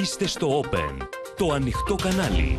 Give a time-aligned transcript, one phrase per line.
[0.00, 0.96] Είστε στο Open,
[1.36, 2.58] το ανοιχτό κανάλι.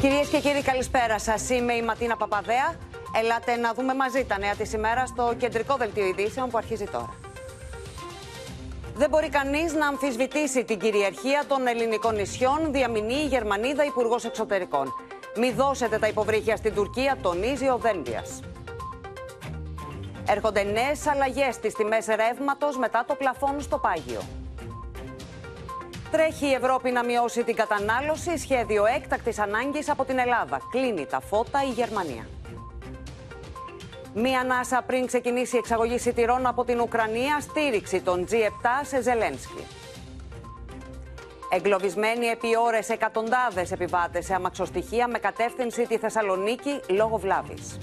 [0.00, 1.50] Κυρίες και κύριοι, καλησπέρα σας.
[1.50, 2.74] Είμαι η Ματίνα Παπαδέα.
[3.22, 7.14] Ελάτε να δούμε μαζί τα νέα της ημέρα στο κεντρικό δελτίο ειδήσεων που αρχίζει τώρα.
[8.94, 14.92] Δεν μπορεί κανείς να αμφισβητήσει την κυριαρχία των ελληνικών νησιών, διαμηνεί η Γερμανίδα Υπουργός Εξωτερικών.
[15.36, 18.24] Μη δώσετε τα υποβρύχια στην Τουρκία, τονίζει ο Δένδια.
[20.32, 24.20] Έρχονται νέες αλλαγές στις τιμές ρεύματος μετά το πλαφόν στο Πάγιο.
[26.10, 28.38] Τρέχει η Ευρώπη να μειώσει την κατανάλωση.
[28.38, 30.60] Σχέδιο έκτακτης ανάγκης από την Ελλάδα.
[30.70, 32.26] Κλείνει τα φώτα η Γερμανία.
[34.14, 39.66] Μία ανάσα πριν ξεκινήσει η εξαγωγή σιτηρών από την Ουκρανία, στήριξη των G7 σε Ζελένσκι.
[41.52, 47.78] Εγκλωβισμένοι επί ώρες εκατοντάδες επιβάτες σε αμαξοστοιχεία με κατεύθυνση τη Θεσσαλονίκη λόγω βλάβης.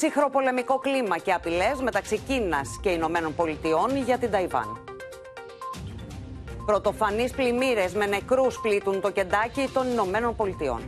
[0.00, 4.84] Ψυχροπολεμικό κλίμα και απειλές μεταξύ Κίνας και Ηνωμένων Πολιτειών για την Ταϊβάν.
[6.66, 10.82] Πρωτοφανείς πλημμύρες με νεκρούς πλήττουν το κεντάκι των Ηνωμένων Πολιτειών.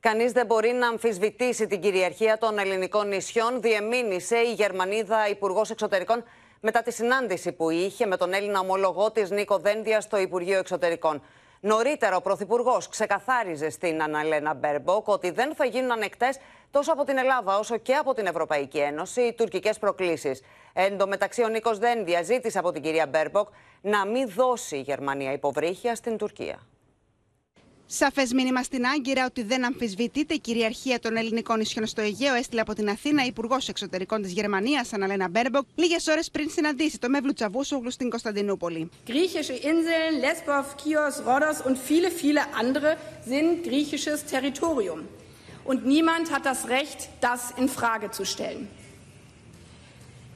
[0.00, 6.24] Κανείς δεν μπορεί να αμφισβητήσει την κυριαρχία των ελληνικών νησιών, διεμήνυσε η Γερμανίδα Υπουργός Εξωτερικών
[6.64, 11.22] μετά τη συνάντηση που είχε με τον Έλληνα ομολογό της Νίκο Δένδια στο Υπουργείο Εξωτερικών.
[11.60, 16.38] Νωρίτερα, ο Πρωθυπουργός ξεκαθάριζε στην Αναλένα Μπέρμποκ ότι δεν θα γίνουν ανεκτές
[16.70, 20.42] τόσο από την Ελλάδα όσο και από την Ευρωπαϊκή Ένωση οι τουρκικές προκλήσεις.
[20.72, 23.48] Εν τω μεταξύ, ο Νίκος Δένδιας ζήτησε από την κυρία Μπέρμποκ
[23.80, 26.58] να μην δώσει η Γερμανία υποβρύχια στην Τουρκία.
[27.94, 32.60] Σαφές μήνυμα στην Άγκυρα ότι δεν αμφισβητείται η κυριαρχία των ελληνικών νησιών στο Αιγαίο, έστειλε
[32.60, 37.08] από την Αθήνα η Υπουργός Εξωτερικών της Γερμανίας, Αναλένα Μπέρμποκ, λίγες ώρες πριν συναντήσει τον
[37.08, 38.90] Μεβλούτ Τσαβούσογλου στην Κωνσταντινούπολη.
[39.06, 42.90] Griechische Inseln, Lesbos, Chios, Rhodos und viele, viele andere
[43.32, 45.00] sind griechisches Territorium.
[45.70, 48.68] Und niemand hat das Recht, das in Frage zu stellen.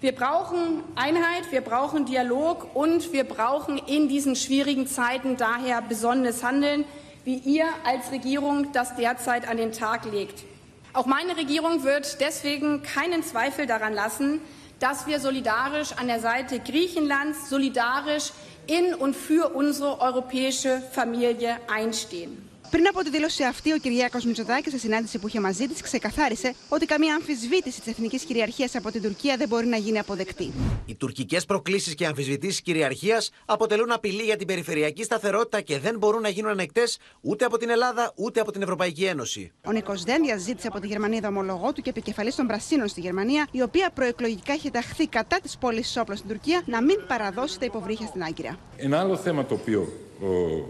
[0.05, 0.61] Wir brauchen
[0.95, 6.85] Einheit, wir brauchen Dialog und wir brauchen in diesen schwierigen Zeiten daher besonnenes Handeln
[7.27, 10.45] wie ihr als Regierung das derzeit an den Tag legt.
[10.93, 14.41] Auch meine Regierung wird deswegen keinen Zweifel daran lassen,
[14.79, 18.31] dass wir solidarisch an der Seite Griechenlands, solidarisch
[18.69, 22.46] in und für unsere europäische Familie einstehen.
[22.71, 26.55] Πριν από τη δήλωση αυτή, ο Κυριάκος Μητσοτάκης, σε συνάντηση που είχε μαζί της, ξεκαθάρισε
[26.69, 30.53] ότι καμία αμφισβήτηση της εθνικής κυριαρχίας από την Τουρκία δεν μπορεί να γίνει αποδεκτή.
[30.87, 36.23] Οι τουρκικές προκλήσεις και αμφισβητήσεις κυριαρχίας αποτελούν απειλή για την περιφερειακή σταθερότητα και δεν μπορούν
[36.23, 39.53] να γίνουν ανεκτές ούτε από την Ελλάδα ούτε από την Ευρωπαϊκή Ένωση.
[39.65, 43.47] Ο Νίκος Δένδιας ζήτησε από τη Γερμανίδα ομολογό του και επικεφαλής των Πρασίνων στη Γερμανία,
[43.51, 47.65] η οποία προεκλογικά είχε ταχθεί κατά της πώληση όπλων στην Τουρκία, να μην παραδώσει τα
[47.65, 48.59] υποβρύχια στην Άγκυρα.
[48.77, 50.65] Ένα άλλο θέμα το οποίο ο,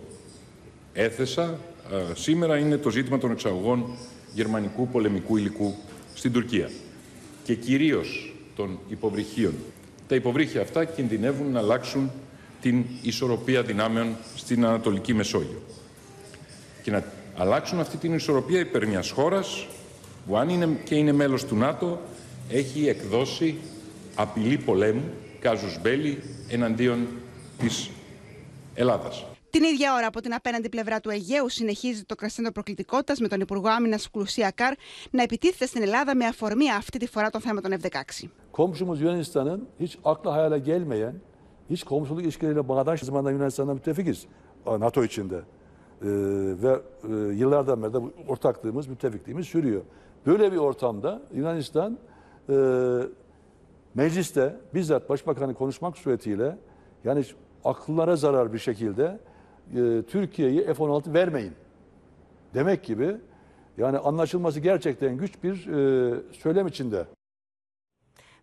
[0.92, 1.58] έθεσα
[2.14, 3.84] σήμερα είναι το ζήτημα των εξαγωγών
[4.34, 5.74] γερμανικού πολεμικού υλικού
[6.14, 6.70] στην Τουρκία
[7.44, 9.54] και κυρίως των υποβρυχίων.
[10.08, 12.10] Τα υποβρύχια αυτά κινδυνεύουν να αλλάξουν
[12.60, 15.62] την ισορροπία δυνάμεων στην Ανατολική Μεσόγειο.
[16.82, 17.04] Και να
[17.36, 19.66] αλλάξουν αυτή την ισορροπία υπέρ μιας χώρας
[20.26, 22.00] που αν είναι και είναι μέλος του ΝΑΤΟ
[22.48, 23.56] έχει εκδώσει
[24.14, 25.10] απειλή πολέμου,
[25.40, 27.06] κάζους μπέλη, εναντίον
[27.58, 27.90] της
[28.74, 29.35] Ελλάδας.
[29.55, 33.39] Την ίδια ώρα, από την απέναντι πλευρά του Αιγαίου, συνεχίζει το κρασέντο προκλητικότητα με τον
[33.39, 34.73] Υπουργό Άμυνα Κλουσία Καρ
[35.11, 38.27] να επιτίθεται στην Ελλάδα με αφορμή αυτή τη φορά το θέμα των F-16.
[38.51, 41.15] Komşumuz Yunanistan'ın hiç akla hayale gelmeyen,
[41.69, 44.25] hiç komşuluk ilişkileriyle bağdaş zamanında Yunanistan'la müttefikiz
[44.65, 45.35] NATO içinde.
[45.35, 46.07] Ee,
[46.63, 49.81] ve e, yıllardan beri de bu ortaklığımız, müttefikliğimiz sürüyor.
[50.25, 51.97] Böyle bir ortamda Yunanistan
[52.49, 52.55] e,
[53.95, 56.57] mecliste bizzat başbakanı konuşmak suretiyle
[57.03, 57.23] yani
[57.65, 59.19] akıllara zarar bir şekilde
[59.74, 61.52] e, Türkiye'ye F-16 vermeyin
[62.54, 63.16] demek gibi
[63.76, 67.06] yani anlaşılması gerçekten güç bir e, söylem içinde.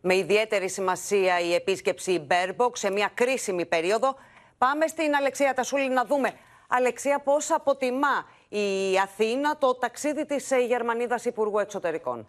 [0.05, 4.15] Με ιδιαίτερη σημασία η επίσκεψη Μπέρμποκ σε μια κρίσιμη περίοδο.
[4.57, 6.33] Πάμε στην Αλεξία Τασούλη να δούμε.
[6.67, 12.27] Αλεξία, πώς αποτιμά η Αθήνα το ταξίδι της Γερμανίδας Υπουργού Εξωτερικών;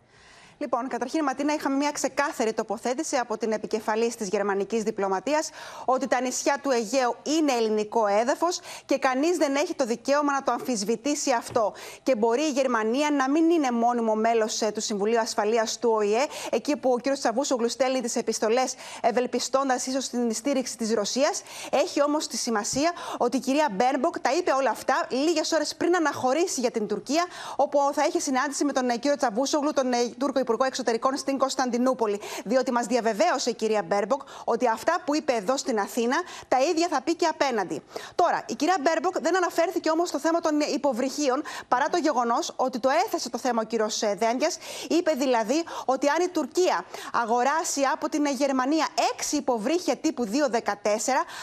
[0.59, 5.51] Λοιπόν, καταρχήν, Ματίνα, είχαμε μια ξεκάθαρη τοποθέτηση από την επικεφαλής της γερμανικής διπλωματίας
[5.85, 10.43] ότι τα νησιά του Αιγαίου είναι ελληνικό έδαφος και κανείς δεν έχει το δικαίωμα να
[10.43, 11.73] το αμφισβητήσει αυτό.
[12.03, 16.77] Και μπορεί η Γερμανία να μην είναι μόνιμο μέλος του Συμβουλίου Ασφαλείας του ΟΗΕ, εκεί
[16.77, 17.13] που ο κ.
[17.13, 21.43] Τσαβούσογλου στέλνει τις επιστολές ευελπιστώντας ίσως την στήριξη της Ρωσίας.
[21.71, 25.97] Έχει όμως τη σημασία ότι η κυρία Μπέρμποκ τα είπε όλα αυτά λίγες ώρες πριν
[25.97, 27.25] αναχωρήσει για την Τουρκία,
[27.57, 29.17] όπου θα έχει συνάντηση με τον κ.
[29.17, 29.87] Τσαβούσογλου, τον
[30.19, 32.21] Τούρκο Υπουργό Υπουργό Εξωτερικών στην Κωνσταντινούπολη.
[32.45, 36.17] Διότι μας διαβεβαίωσε η κυρία Μπέρμποκ ότι αυτά που είπε εδώ στην Αθήνα
[36.49, 37.83] τα ίδια θα πει και απέναντι.
[38.15, 42.79] Τώρα, η κυρία Μπέρμποκ δεν αναφέρθηκε όμως στο θέμα των υποβρυχίων, παρά το γεγονός ότι
[42.79, 44.51] το έθεσε το θέμα ο κύριος Δένδιας.
[44.89, 50.31] Είπε δηλαδή ότι αν η Τουρκία αγοράσει από την Γερμανία έξι υποβρύχια τύπου 214,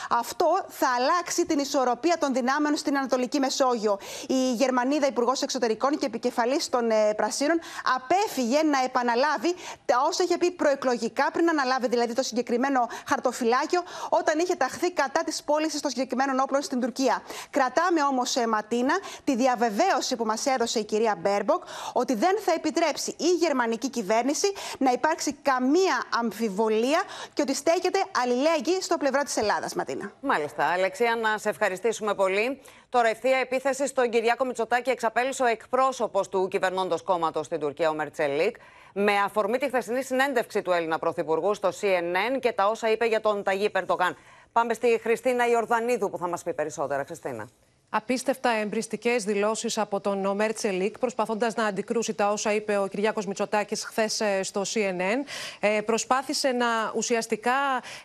[0.09, 3.99] αυτό θα αλλάξει την ισορροπία των δυνάμεων στην Ανατολική Μεσόγειο.
[4.27, 7.59] Η Γερμανίδα Υπουργός Εξωτερικών και επικεφαλής των ε, Πρασίνων
[7.95, 9.51] απέφυγε να επαναλάβει
[9.85, 15.23] τα όσα είχε πει προεκλογικά, πριν αναλάβει δηλαδή το συγκεκριμένο χαρτοφυλάκιο, όταν είχε ταχθεί κατά
[15.23, 17.21] της πώλησης των συγκεκριμένων όπλων στην Τουρκία.
[17.49, 22.51] Κρατάμε όμως, ε, Ματίνα, τη διαβεβαίωση που μας έδωσε η κυρία Μπέρμποκ ότι δεν θα
[22.53, 27.01] επιτρέψει η γερμανική κυβέρνηση να υπάρξει καμία αμφιβολία
[27.33, 30.11] και ότι στέκεται αλληλέγγυη στο πλευρό της Ελλάδας, Ματίνα.
[30.21, 30.65] Μάλιστα.
[30.65, 32.61] Αλεξία, να σε ευχαριστήσουμε πολύ.
[32.91, 37.93] Τώρα, ευθεία επίθεση στον Κυριάκο Μητσοτάκη εξαπέλυσε ο εκπρόσωπος του κυβερνώντος κόμματος στην Τουρκία, ο
[37.93, 38.55] Μερτσελίκ,
[38.93, 43.21] με αφορμή τη χθεσινή συνέντευξη του Έλληνα Πρωθυπουργού στο CNN και τα όσα είπε για
[43.21, 44.17] τον Ταγί Περτογάν.
[44.51, 47.05] Πάμε στη Χριστίνα Ιορδανίδου που θα μας πει περισσότερα.
[47.05, 47.49] Χριστίνα.
[47.93, 53.83] Απίστευτα εμπριστικές δηλώσεις από τον Μέρτσελικ, προσπαθώντας να αντικρούσει τα όσα είπε ο Κυριάκος Μητσοτάκης
[53.83, 55.25] χθες ε, στο CNN.
[55.59, 57.53] Ε, προσπάθησε να ουσιαστικά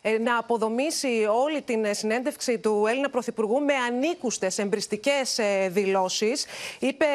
[0.02, 6.46] ε, να αποδομήσει όλη την συνέντευξη του Έλληνα Πρωθυπουργού με ανήκουστες εμπριστικές δηλώσεις.
[6.78, 7.06] Είπε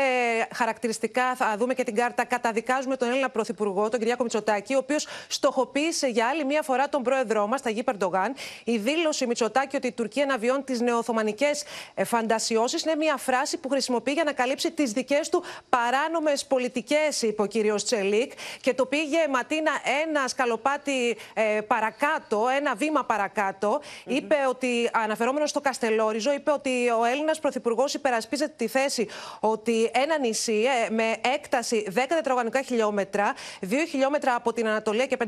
[0.56, 5.08] χαρακτηριστικά, θα δούμε και την κάρτα, καταδικάζουμε τον Έλληνα Πρωθυπουργό, τον Κυριάκο Μητσοτάκη, ο οποίος
[5.28, 8.34] στοχοποίησε για άλλη μία φορά τον πρόεδρό μας, Ταγί Περντογάν.
[8.64, 11.64] Η δήλωση Μητσοτάκη ότι η Τουρκία αναβιώνει τις νεοοθωμανικές
[12.06, 17.42] φαντασιώσει είναι μια φράση που χρησιμοποιεί για να καλύψει τις δικές του παράνομες πολιτικές, είπε
[17.42, 18.32] ο κύριος Τσελίκ.
[18.62, 19.72] Και το πήγε Ματίνα
[20.04, 23.82] ένα σκαλοπάτι ε, παρακάτω, ένα βήμα παρακάτω.
[24.06, 29.08] Είπε ότι, αναφερόμενος στο Καστελόριζο, είπε ότι ο Έλληνας Πρωθυπουργός υπερασπίζεται τη θέση
[29.40, 35.18] ότι ένα νησί ε, με έκταση 10 τετραγωνικά χιλιόμετρα, 2 χιλιόμετρα από την Ανατολία και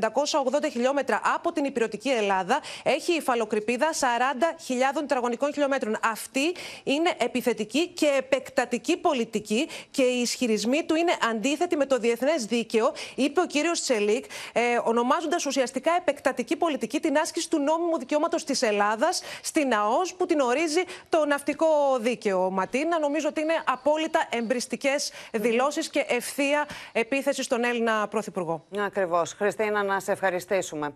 [0.70, 5.96] χιλιόμετρα από την υπηρετική Ελλάδα, έχει υφαλοκρηπίδα 40.000 τετραγωνικών χιλιόμετρων.
[6.02, 6.54] Αυτή
[6.84, 12.92] είναι επιθετική και επεκτατική πολιτική και οι ισχυρισμοί του είναι αντίθετοι με το διεθνές δίκαιο,
[13.14, 18.62] είπε ο κύριος Τσελίκ, ε, ονομάζοντας ουσιαστικά επεκτατική πολιτική την άσκηση του νόμιμου δικαιώματος της
[18.62, 21.66] Ελλάδας στην ΑΟΣ που την ορίζει το ναυτικό
[22.00, 22.50] δίκαιο.
[22.50, 28.64] Ματίνα, νομίζω ότι είναι απόλυτα εμπριστικές δηλώσεις και ευθεία επίθεση στον Έλληνα Πρωθυπουργό.
[28.78, 29.32] Ακριβώς.
[29.32, 30.94] Χριστίνα, να σε ευχαριστήσουμε.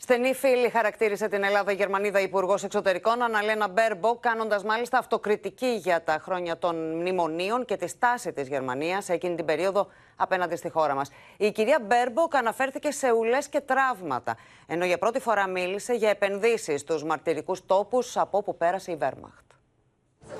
[0.00, 6.18] Στενή φίλη χαρακτήρισε την Ελλάδα Γερμανίδα Υπουργός Εξωτερικών, Αναλένα Μπέρμπο, κάνοντας μάλιστα αυτοκριτική για τα
[6.22, 11.10] χρόνια των μνημονίων και τη στάση της Γερμανίας εκείνη την περίοδο απέναντι στη χώρα μας.
[11.36, 14.36] Η κυρία Μπέρμποκ αναφέρθηκε σε ουλές και τραύματα,
[14.66, 19.47] ενώ για πρώτη φορά μίλησε για επενδύσεις στους μαρτυρικούς τόπους από όπου πέρασε η Βέρμαχτ.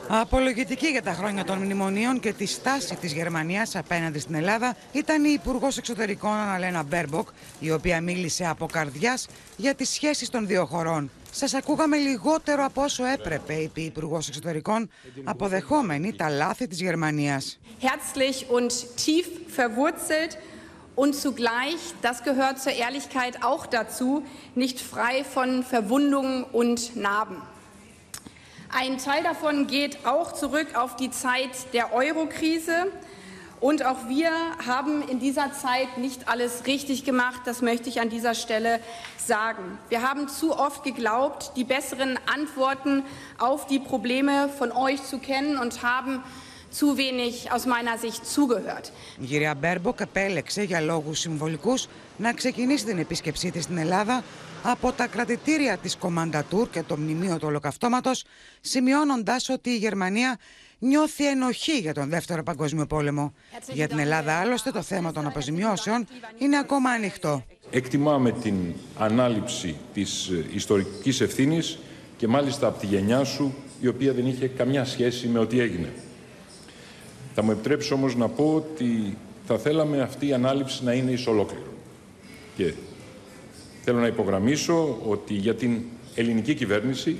[0.08, 5.25] Απολογητική για τα χρόνια των μνημονίων και τη στάση της Γερμανίας απέναντι στην Ελλάδα ήταν
[5.25, 9.26] η Υπουργός Εξωτερικών Αναλένα Μπέρμποκ, η οποία μίλησε από καρδιάς
[9.56, 11.11] για τις σχέσεις των δύο χωρών.
[11.31, 14.90] Σας ακούγαμε λιγότερο από όσο έπρεπε, είπε η Υπουργός Εξωτερικών,
[15.25, 17.58] αποδεχόμενη τα λάθη της Γερμανίας.
[17.81, 18.70] Herzlich und
[19.05, 19.26] tief
[19.58, 20.32] verwurzelt
[21.02, 24.11] und zugleich, das gehört zur Ehrlichkeit auch dazu,
[24.55, 27.40] nicht frei von Verwundungen und Narben.
[28.70, 32.93] Ein Teil davon geht auch zurück auf die Zeit der Euro-Krise.
[33.61, 34.31] Und auch wir
[34.67, 38.79] haben in dieser Zeit nicht alles richtig gemacht, das möchte ich an dieser Stelle
[39.17, 39.79] sagen.
[39.88, 43.05] Wir haben zu oft geglaubt, die besseren Antworten
[43.38, 46.23] auf die Probleme von euch zu kennen und haben
[46.73, 48.93] zu wenig aus meiner Sicht zugehört.
[49.21, 54.25] Η κυρία Μπέρμποκ επέλεξε για λόγους συμβολικούς να ξεκινήσει την επίσκεψή της στην Ελλάδα
[54.62, 58.25] από τα κρατητήρια της Κομαντατούρ και το μνημείο του Ολοκαυτώματος,
[58.61, 60.38] σημειώνοντας ότι η Γερμανία
[60.78, 63.35] νιώθει ενοχή για τον Δεύτερο Παγκόσμιο Πόλεμο.
[63.73, 66.07] Για την Ελλάδα, άλλωστε, το θέμα των αποζημιώσεων
[66.38, 67.45] είναι ακόμα ανοιχτό.
[67.71, 68.54] Εκτιμάμε την
[68.99, 71.78] ανάληψη της ιστορικής ευθύνης
[72.16, 75.93] και μάλιστα από τη γενιά σου, η οποία δεν είχε καμιά σχέση με ό,τι έγινε.
[77.40, 79.16] Θα μου επιτρέψεις όμως να πω ότι
[79.47, 81.73] θα θέλαμε αυτή η ανάληψη να είναι εις ολόκληρο.
[82.57, 82.73] Και
[83.85, 85.83] θέλω να υπογραμμίσω ότι για την
[86.14, 87.16] ελληνική κυβέρνηση,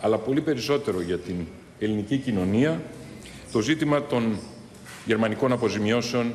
[0.00, 1.46] αλλά πολύ περισσότερο για την
[1.78, 2.82] ελληνική κοινωνία,
[3.52, 4.38] το ζήτημα των
[5.04, 6.34] γερμανικών αποζημιώσεων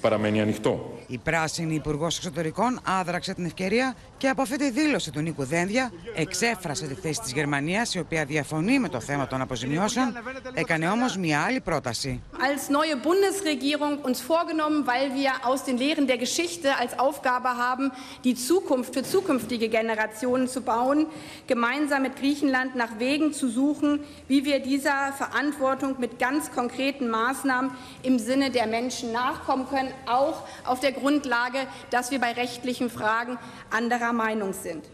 [0.00, 0.98] παραμένει ανοιχτό.
[1.06, 5.91] Η πράσινη Υπουργός Εξωτερικών άδραξε την ευκαιρία και από αυτή τη δήλωση του Νίκου Δένδια
[6.15, 10.17] εξέφρασε τη θέση τη Γερμανία, η οποία διαφωνεί με το θέμα των αποζημιώσεων,
[10.53, 12.21] έκανε όμω μια άλλη πρόταση.
[12.49, 17.85] Als neue Bundesregierung uns vorgenommen, weil wir aus den Lehren der Geschichte als Aufgabe haben,
[18.23, 20.99] die Zukunft für zukünftige Generationen zu bauen,
[21.47, 23.91] gemeinsam mit Griechenland nach Wegen zu suchen,
[24.31, 27.69] wie wir dieser Verantwortung mit ganz konkreten Maßnahmen
[28.03, 31.59] im Sinne der Menschen nachkommen können, auch auf der Grundlage,
[31.93, 33.37] dass wir bei rechtlichen Fragen
[33.69, 34.84] anderer Meinung sind.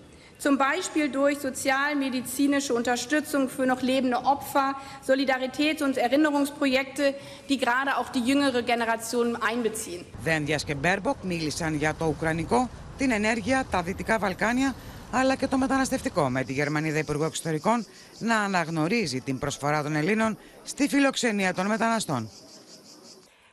[0.44, 4.68] Zum Beispiel durch sozialmedizinische Unterstützung für noch lebende Opfer,
[5.10, 7.04] Solidaritäts- und Erinnerungsprojekte,
[7.48, 10.04] die gerade auch die jüngere Generation einbeziehen.
[10.22, 14.74] Δένδιας και Μπέρμποκ μίλησαν για το Ουκρανικό, την ενέργεια, τα Δυτικά Βαλκάνια
[15.10, 17.86] αλλά και το μεταναστευτικό με τη Γερμανίδα Υπουργό Εξωτερικών
[18.18, 22.30] να αναγνωρίζει την προσφορά των Ελλήνων στη φιλοξενία των μεταναστών.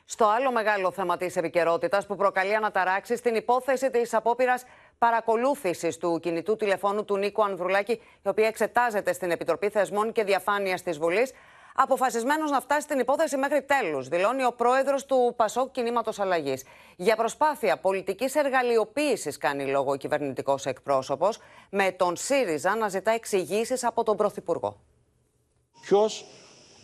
[0.04, 4.64] Στο άλλο μεγάλο θέμα της επικαιρότητας που προκαλεί αναταράξεις στην υπόθεση της απόπειρας
[4.98, 10.82] παρακολούθησης του κινητού τηλεφώνου του Νίκου Ανδρουλάκη, η οποία εξετάζεται στην Επιτροπή Θεσμών και Διαφάνειας
[10.82, 11.32] της Βουλής,
[11.74, 16.64] αποφασισμένος να φτάσει στην υπόθεση μέχρι τέλους, δηλώνει ο πρόεδρος του Πασόκ Κινήματος Αλλαγής.
[16.96, 21.38] Για προσπάθεια πολιτικής εργαλειοποίησης κάνει λόγο ο κυβερνητικός εκπρόσωπος,
[21.70, 24.80] με τον ΣΥΡΙΖΑ να ζητά εξηγήσεις από τον Πρωθυπουργό.
[25.80, 26.24] Ποιος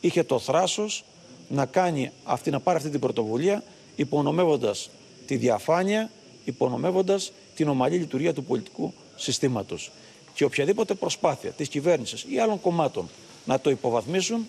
[0.01, 1.05] είχε το θράσος
[1.49, 3.63] να κάνει αυτή, να πάρει αυτή την πρωτοβουλία
[3.97, 4.91] υπονομεύοντας
[5.27, 6.11] τη διαφάνεια,
[6.45, 9.91] υπονομεύοντας την ομαλή λειτουργία του πολιτικού συστήματος.
[10.35, 13.09] Και οποιαδήποτε προσπάθεια της κυβέρνησης ή άλλων κομμάτων
[13.45, 14.47] να το υποβαθμίσουν,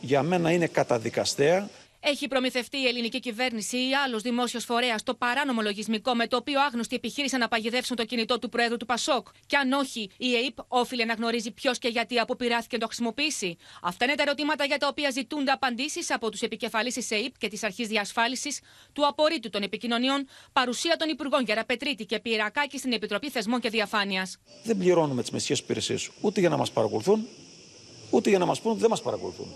[0.00, 1.68] για μένα είναι καταδικαστέα
[2.08, 6.60] έχει προμηθευτεί η ελληνική κυβέρνηση ή άλλος δημόσιος φορέας το παράνομο λογισμικό με το οποίο
[6.60, 9.26] άγνωστοι επιχείρησαν να παγιδεύσουν το κινητό του Προέδρου του Πασόκ.
[9.46, 13.56] Και αν όχι, η ΕΕΠ όφιλε να γνωρίζει ποιος και γιατί αποπειράθηκε να το χρησιμοποιήσει.
[13.82, 17.48] Αυτά είναι τα ερωτήματα για τα οποία ζητούνται απαντήσεις από τους επικεφαλεί της ΕΕΠ και
[17.48, 18.60] της Αρχής Διασφάλισης
[18.92, 24.36] του Απορρίτου των Επικοινωνιών, παρουσία των Υπουργών Γεραπετρίτη και Πυρακάκη στην Επιτροπή Θεσμών και Διαφάνειας.
[24.64, 27.26] Δεν πληρώνουμε τις μεσικέ υπηρεσίες ούτε για να μας παρακολουθούν,
[28.10, 29.46] ούτε για να μας πούν ότι δεν μας παρακολουθούν.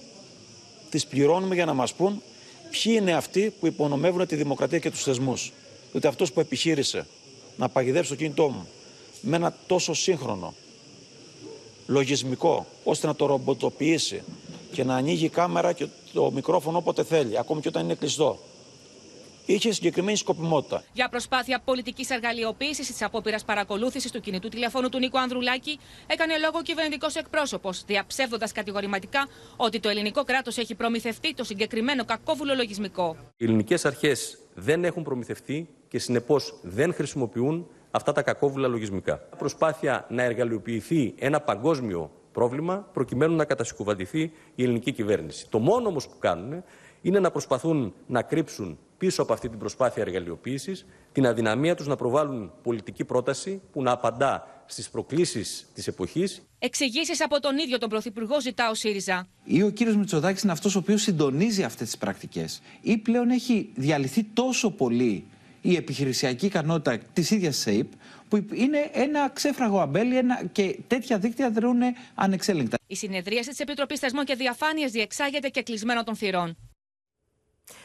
[0.91, 2.23] Τις πληρώνουμε για να μας πούν
[2.71, 5.53] ποιοι είναι αυτοί που υπονομεύουν τη δημοκρατία και τους θεσμούς;
[5.91, 7.07] Διότι αυτός που επιχείρησε
[7.57, 8.69] να παγιδεύσει το κινητό μου
[9.21, 10.55] με ένα τόσο σύγχρονο
[11.87, 14.23] λογισμικό, ώστε να το ρομποτοποιήσει
[14.73, 18.39] και να ανοίγει η κάμερα και το μικρόφωνο όποτε θέλει, ακόμη και όταν είναι κλειστό,
[19.47, 20.85] είχε συγκεκριμένη σκοπιμότητα.
[20.93, 26.59] Για προσπάθεια πολιτικής εργαλειοποίησης της απόπειρας παρακολούθησης του κινητού τηλεφώνου του Νίκο Ανδρουλάκη, έκανε λόγο
[26.59, 33.17] ο κυβερνητικός εκπρόσωπος, διαψεύδοντας κατηγορηματικά ότι το ελληνικό κράτος έχει προμηθευτεί το συγκεκριμένο κακόβουλο λογισμικό.
[33.37, 39.17] Οι ελληνικές αρχές δεν έχουν προμηθευτεί και συνεπώς δεν χρησιμοποιούν αυτά τα κακόβουλα λογισμικά.
[39.39, 45.49] Προσπάθεια να εργαλειοποιηθεί ένα παγκόσμιο πρόβλημα προκειμένου να κατασκουβαντηθεί η ελληνική κυβέρνηση.
[45.49, 46.65] Το μόνο όμως που κάνουν
[47.03, 51.97] είναι να προσπαθούν να κρύψουν πίσω από αυτή την προσπάθεια εργαλειοποίησης την αδυναμία τους να
[51.97, 56.43] προβάλλουν πολιτική πρόταση που να απαντά στις προκλήσεις της εποχής.
[56.59, 59.29] Εξηγήσεις από τον ίδιο τον Πρωθυπουργό ζητά ο ΣΥΡΙΖΑ.
[59.45, 63.71] Ή ο κύριος Μητσοδάκη είναι αυτός ο οποίος συντονίζει αυτές τις πρακτικές, ή πλέον έχει
[63.75, 65.27] διαλυθεί τόσο πολύ
[65.61, 67.93] η επιχειρησιακή ικανότητα της ίδιας ΣΕΙΠ,
[68.29, 71.81] που είναι ένα ξέφραγο αμπέλι ένα, και τέτοια δίκτυα δρούν
[72.15, 72.77] ανεξέλεγκτα.
[72.87, 76.57] Η συνεδρίαση της Επιτροπής Θεσμών και Διαφάνειας διεξάγεται και κλεισμένο των θυρών.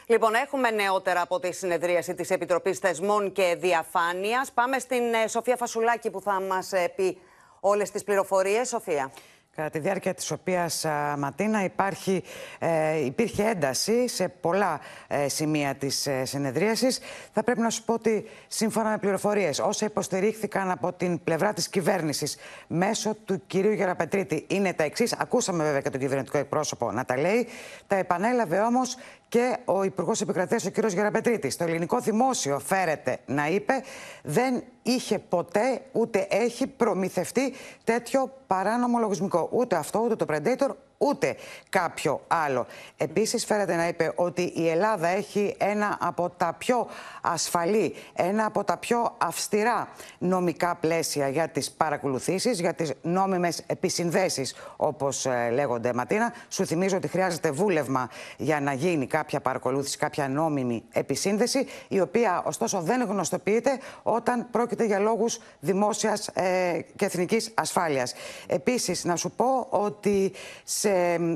[0.06, 4.52] Λοιπόν, έχουμε νεότερα από τη συνεδρίαση της Επιτροπής Θεσμών και Διαφάνειας.
[4.52, 7.18] Πάμε στην ε, Σοφία Φασουλάκη που θα μας ε, πει
[7.60, 8.68] όλες τις πληροφορίες.
[8.68, 9.10] Σοφία
[9.56, 10.86] κατά τη διάρκεια της οποίας
[11.18, 12.22] Ματίνα υπάρχει,
[12.58, 17.00] ε, υπήρχε ένταση σε πολλά ε, σημεία της ε, συνεδρίασης.
[17.32, 21.68] Θα πρέπει να σου πω ότι σύμφωνα με πληροφορίες όσα υποστηρίχθηκαν από την πλευρά της
[21.68, 25.12] κυβέρνησης μέσω του κυρίου Γεραπετρίτη είναι τα εξής.
[25.12, 27.48] Ακούσαμε βέβαια και τον κυβερνητικό εκπρόσωπο να τα λέει.
[27.86, 28.96] Τα επανέλαβε όμως
[29.28, 30.86] και ο Υπουργός Επικρατείας, ο κ.
[30.86, 31.56] Γεραπετρίτης.
[31.56, 33.82] Το ελληνικό δημόσιο, φέρεται να είπε,
[34.22, 37.52] δεν είχε ποτέ ούτε έχει προμηθευτεί
[37.84, 39.48] τέτοιο παράνομο λογισμικό.
[39.52, 41.36] Ούτε αυτό, ούτε το Predator, ούτε
[41.68, 42.66] κάποιο άλλο.
[42.96, 46.86] Επίσης φέρεται να είπε ότι η Ελλάδα έχει ένα από τα πιο
[47.20, 49.88] ασφαλή, ένα από τα πιο αυστηρά
[50.18, 56.32] νομικά πλαίσια για τις παρακολουθήσεις, για τις νόμιμες επισυνδέσεις όπως ε, λέγονται Ματίνα.
[56.48, 62.42] Σου θυμίζω ότι χρειάζεται βούλευμα για να γίνει κάποια παρακολούθηση, κάποια νόμιμη επισύνδεση, η οποία
[62.46, 68.14] ωστόσο δεν γνωστοποιείται όταν πρόκειται για λόγους δημόσιας ε, και εθνικής ασφάλειας.
[68.46, 70.32] Επίσης, να σου πω ότι
[70.64, 70.85] σε,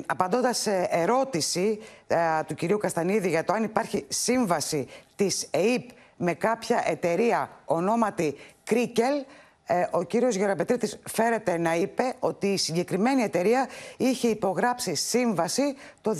[0.06, 2.16] απαντώντας σε ερώτηση ε,
[2.46, 9.24] του κυρίου Καστανίδη για το αν υπάρχει σύμβαση της ΕΕΠ με κάποια εταιρεία ονόματι Κρίκελ,
[9.72, 16.16] ε, ο κύριος Γεραπετρίτης φέρεται να είπε ότι η συγκεκριμένη εταιρεία είχε υπογράψει σύμβαση το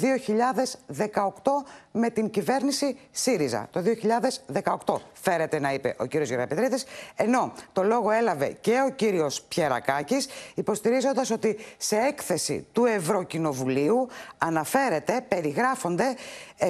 [1.13, 1.23] 2018
[1.93, 3.69] με την κυβέρνηση ΣΥΡΙΖΑ.
[3.71, 3.83] Το
[4.87, 6.85] 2018 φέρεται να είπε ο κύριος Γεραπετρίτης,
[7.17, 15.25] ενώ το λόγο έλαβε και ο κύριος Πιερακάκης, υποστηρίζοντας ότι σε έκθεση του Ευρωκοινοβουλίου αναφέρεται,
[15.29, 16.17] περιγράφονται
[16.59, 16.67] 7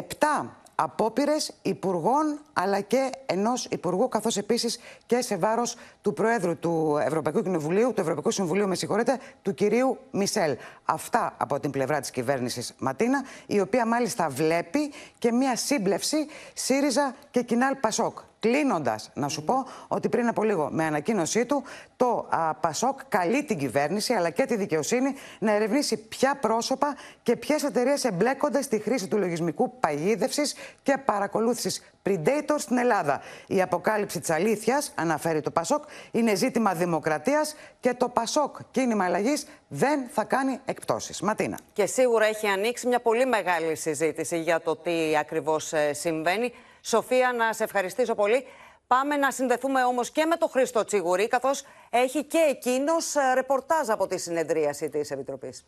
[0.83, 7.43] απόπειρες υπουργών αλλά και ενός υπουργού, καθώς επίσης και σε βάρος του Προέδρου του Ευρωπαϊκού
[7.43, 10.57] Κοινοβουλίου, του Ευρωπαϊκού Συμβουλίου, με συγχωρείτε, του κυρίου Μισελ.
[10.85, 17.15] Αυτά από την πλευρά της κυβέρνησης Ματίνα, η οποία μάλιστα βλέπει και μία σύμπλευση ΣΥΡΙΖΑ
[17.31, 18.19] και Κινάλ Πασόκ.
[18.41, 21.63] Κλείνοντας, να σου πω ότι πριν από λίγο με ανακοίνωσή του
[21.97, 27.37] το α, Πασόκ καλεί την κυβέρνηση αλλά και τη δικαιοσύνη να ερευνήσει ποια πρόσωπα και
[27.37, 33.21] ποιες εταιρείες εμπλέκονται στη χρήση του λογισμικού παγίδευσης και παρακολούθησης Predator στην Ελλάδα.
[33.47, 39.47] Η αποκάλυψη της αλήθειας, αναφέρει το Πασόκ, είναι ζήτημα δημοκρατίας και το Πασόκ κίνημα αλλαγής
[39.69, 41.21] δεν θα κάνει εκπτώσεις.
[41.21, 41.59] Ματίνα.
[41.73, 46.53] Και σίγουρα έχει ανοίξει μια πολύ μεγάλη συζήτηση για το τι ακριβώς ε, συμβαίνει.
[46.83, 48.47] Σοφία, να σε ευχαριστήσω πολύ.
[48.87, 53.89] Πάμε να συνδεθούμε όμως και με τον Χρήστο Τσιγουρή, καθώς έχει και εκείνος ε, ρεπορτάζ
[53.89, 55.65] από τη συνεδρίαση της Επιτροπής.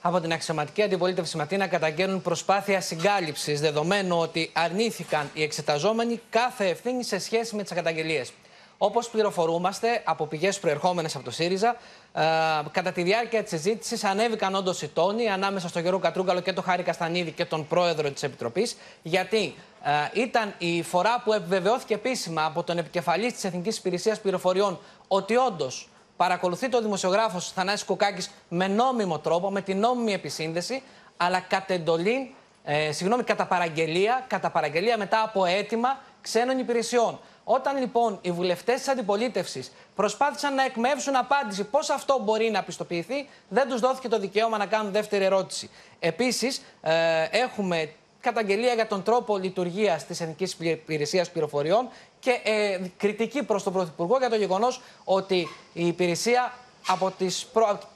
[0.00, 7.04] Από την αξιωματική αντιπολίτευση Ματίνα καταγγέλνουν προσπάθεια συγκάλυψης, δεδομένου ότι αρνήθηκαν οι εξεταζόμενοι κάθε ευθύνη
[7.04, 8.32] σε σχέση με τις καταγγελίες.
[8.78, 11.76] Όπως πληροφορούμαστε από πηγές προερχόμενες από το ΣΥΡΙΖΑ,
[12.12, 12.22] ε,
[12.70, 16.64] κατά τη διάρκεια της συζήτησης ανέβηκαν όντως οι τόνοι ανάμεσα στον Γιώργο Κατρούγκαλο και τον
[16.64, 22.44] Χάρη Καστανίδη και τον πρόεδρο της Επιτροπής, γιατί ε, ήταν η φορά που επιβεβαιώθηκε επίσημα
[22.44, 28.68] από τον επικεφαλής της Εθνικής Υπηρεσίας Πληροφοριών ότι όντως παρακολουθεί το δημοσιογράφος Θανάσης Κουκάκης με
[28.68, 30.82] νόμιμο τρόπο, με την νόμιμη επισύνδεση,
[31.16, 37.20] αλλά κατ' εντολή, ε, συγγνώμη, κατά παραγγελία, κατά παραγγελία μετά από αίτημα ξένων υπηρεσιών.
[37.50, 43.28] Όταν λοιπόν οι βουλευτές της αντιπολίτευσης προσπάθησαν να εκμεύσουν απάντηση πώς αυτό μπορεί να πιστοποιηθεί,
[43.48, 45.70] δεν τους δόθηκε το δικαίωμα να κάνουν δεύτερη ερώτηση.
[45.98, 51.88] Επίσης, ε, έχουμε καταγγελία για τον τρόπο λειτουργίας της Εθνικής Υπηρεσίας Πληροφοριών
[52.20, 56.52] και ε, κριτική προς τον Πρωθυπουργό για το γεγονός ότι η υπηρεσία
[56.86, 57.30] από την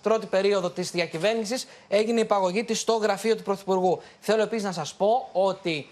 [0.03, 4.01] πρώτη περίοδο της διακυβέρνησης έγινε υπαγωγή της στο γραφείο του Πρωθυπουργού.
[4.21, 5.87] Θέλω επίσης να σας πω ότι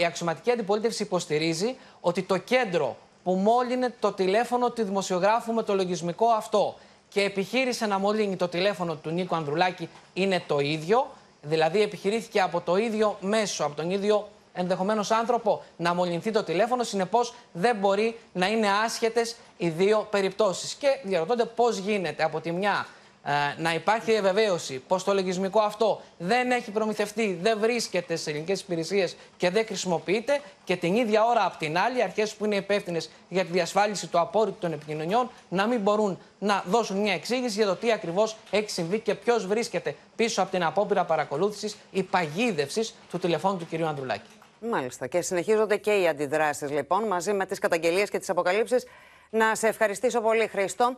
[0.00, 5.74] η αξιωματική αντιπολίτευση υποστηρίζει ότι το κέντρο που μόλυνε το τηλέφωνο του δημοσιογράφου με το
[5.74, 6.74] λογισμικό αυτό
[7.08, 11.06] και επιχείρησε να μολύνει το τηλέφωνο του Νίκο Ανδρουλάκη είναι το ίδιο.
[11.42, 16.82] Δηλαδή επιχειρήθηκε από το ίδιο μέσο, από τον ίδιο ενδεχομένως άνθρωπο να μολυνθεί το τηλέφωνο.
[16.82, 20.74] Συνεπώς δεν μπορεί να είναι άσχετες οι δύο περιπτώσεις.
[20.74, 22.86] Και διαρωτώνται πώς γίνεται από τη μια
[23.28, 28.60] ε, να υπάρχει διαβεβαίωση πως το λογισμικό αυτό δεν έχει προμηθευτεί, δεν βρίσκεται σε ελληνικές
[28.60, 32.56] υπηρεσίες και δεν χρησιμοποιείται, και την ίδια ώρα απ' την άλλη, οι αρχές που είναι
[32.56, 37.54] υπεύθυνες για τη διασφάλιση του απόρριτου των επικοινωνιών να μην μπορούν να δώσουν μια εξήγηση
[37.56, 42.02] για το τι ακριβώς έχει συμβεί και ποιος βρίσκεται πίσω από την απόπειρα παρακολούθησης ή
[42.02, 43.82] παγίδευσης του τηλεφώνου του κ.
[43.82, 44.30] Ανδρουλάκη.
[44.70, 45.06] Μάλιστα.
[45.06, 48.86] Και συνεχίζονται και οι αντιδράσεις λοιπόν μαζί με τις καταγγελίες και τις αποκαλύψεις.
[49.30, 50.96] Να σε ευχαριστήσω πολύ, Χρήστο.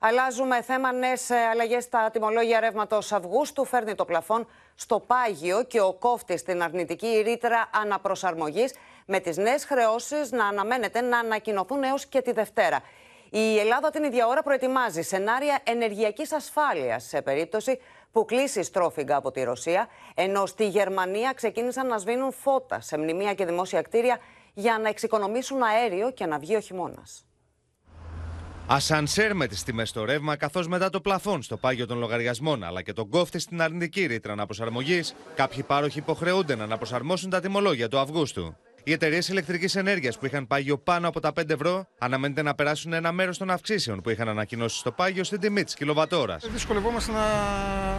[0.00, 0.92] Αλλάζουμε θέμα.
[0.92, 3.64] Νέες αλλαγές στα τιμολόγια ρεύματος Αυγούστου.
[3.64, 8.74] Φέρνει το πλαφόν στο πάγιο και ο κόφτη στην αρνητική ρήτρα αναπροσαρμογής,
[9.06, 12.80] με τις νέες χρεώσεις να αναμένεται να ανακοινωθούν έως και τη Δευτέρα.
[13.30, 17.80] Η Ελλάδα την ίδια ώρα προετοιμάζει σενάρια ενεργειακής ασφάλειας σε περίπτωση
[18.12, 23.34] που κλείσει στρόφιγγα από τη Ρωσία, ενώ στη Γερμανία ξεκίνησαν να σβήνουν φώτα σε μνημεία
[23.34, 24.18] και δημόσια κτίρια
[24.54, 27.27] για να εξοικονομήσουν αέριο και να βγει ο χειμώνας.
[28.70, 32.82] Ασανσέρ με τις τιμές στο ρεύμα, καθώς μετά το πλαφόν στο πάγιο των λογαριασμών αλλά
[32.82, 37.98] και τον κόφτη στην αρνητική ρήτρα αναπροσαρμογής, κάποιοι πάροχοι υποχρεούνται να αναπροσαρμόσουν τα τιμολόγια του
[37.98, 38.56] Αυγούστου.
[38.84, 42.92] Οι εταιρείες ηλεκτρικής ενέργειας που είχαν πάγιο πάνω από τα 5 ευρώ αναμένεται να περάσουν
[42.92, 46.46] ένα μέρος των αυξήσεων που είχαν ανακοινώσει στο πάγιο στην τιμή της κιλοβατόρας.
[46.52, 47.24] Δυσκολευόμαστε να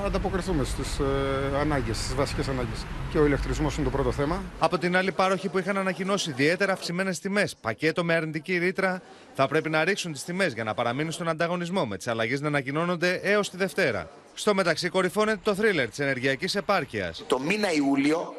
[0.06, 2.86] ανταποκριθούμε στις ε, ανάγκες, στις βασικές ανάγκες.
[3.12, 4.44] Και ο ηλεκτρισμός είναι το πρώτο θέμα.
[4.60, 9.02] Από την άλλη, πάροχοι που είχαν ανακοινώσει ιδιαίτερα αυξημένες τιμές, πακέτο με αρνητική ρήτρα,
[9.34, 12.48] θα πρέπει να ρίξουν τις τιμές για να παραμείνουν στον ανταγωνισμό, με τις αλλαγές να
[12.48, 14.10] ανακοινώνονται έως τη Δευτέρα.
[14.34, 17.24] Στο μεταξύ, κορυφώνεται το θρίλερ της ενεργειακής επάρκειας.
[17.28, 18.34] Το μήνα Ιούλιο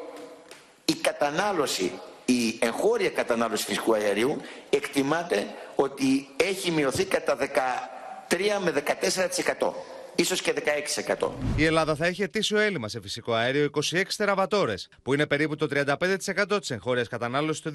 [0.84, 1.92] η κατανάλωση
[2.30, 4.36] η εγχώρια κατανάλωση φυσικού αερίου
[4.70, 7.36] εκτιμάται ότι έχει μειωθεί κατά
[8.28, 8.82] 13 με
[9.58, 9.72] 14%.
[10.14, 10.54] Ίσως και
[11.18, 11.30] 16%.
[11.56, 15.66] Η Ελλάδα θα έχει ετήσιο έλλειμμα σε φυσικό αέριο 26 τεραβατόρε, που είναι περίπου το
[15.70, 17.72] 35% της εγχώριας κατανάλωσης το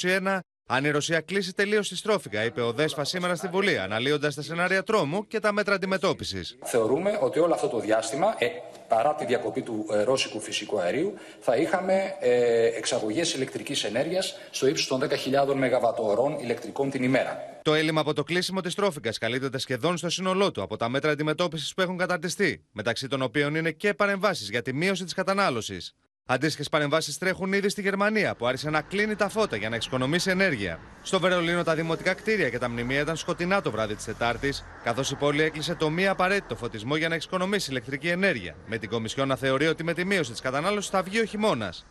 [0.00, 0.38] 2021
[0.70, 4.42] αν η Ρωσία κλείσει τελείως τη στρόφιγγα, είπε ο Δέσφα σήμερα στη Βουλή, αναλύοντας τα
[4.42, 6.58] σενάρια τρόμου και τα μέτρα αντιμετώπισης.
[6.64, 8.46] Θεωρούμε ότι όλο αυτό το διάστημα, ε,
[8.88, 14.66] παρά τη διακοπή του ε, ρώσικου φυσικού αερίου, θα είχαμε ε, εξαγωγές ηλεκτρικής ενέργειας στο
[14.66, 17.60] ύψος των 10.000 ΜΒ ηλεκτρικών την ημέρα.
[17.62, 21.10] Το έλλειμμα από το κλείσιμο της τρόφιγγα καλύπτεται σχεδόν στο σύνολό του από τα μέτρα
[21.10, 25.94] αντιμετώπισης που έχουν καταρτιστεί, μεταξύ των οποίων είναι και παρεμβάσεις για τη μείωση της κατανάλωσης.
[26.30, 30.30] Αντίστοιχες παρεμβάσεις τρέχουν ήδη στη Γερμανία, που άρχισε να κλείνει τα φώτα για να εξοικονομήσει
[30.30, 30.80] ενέργεια.
[31.02, 35.10] Στο Βερολίνο, τα δημοτικά κτίρια και τα μνημεία ήταν σκοτεινά το βράδυ της Τετάρτης, καθώς
[35.10, 38.54] η πόλη έκλεισε το μη απαραίτητο φωτισμό για να εξοικονομήσει ηλεκτρική ενέργεια.
[38.66, 41.86] Με την Κομισιόν να θεωρεί ότι με τη μείωση της κατανάλωσης θα βγει ο χειμώνας.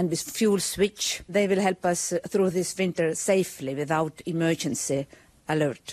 [0.00, 5.00] And with fuel switch, they will help us through this winter safely without emergency
[5.48, 5.86] alert.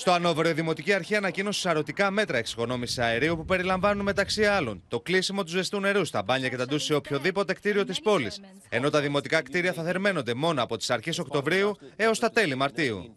[0.00, 5.00] Στο Ανόβερο, η Δημοτική Αρχή ανακοίνωσε σαρωτικά μέτρα εξοικονόμησης αερίου που περιλαμβάνουν μεταξύ άλλων το
[5.00, 8.40] κλείσιμο του ζεστού νερού στα μπάνια και τα ντους σε οποιοδήποτε κτίριο της πόλης.
[8.68, 13.16] Ενώ τα δημοτικά κτίρια θα θερμαίνονται μόνο από τις αρχές Οκτωβρίου έως τα τέλη Μαρτίου.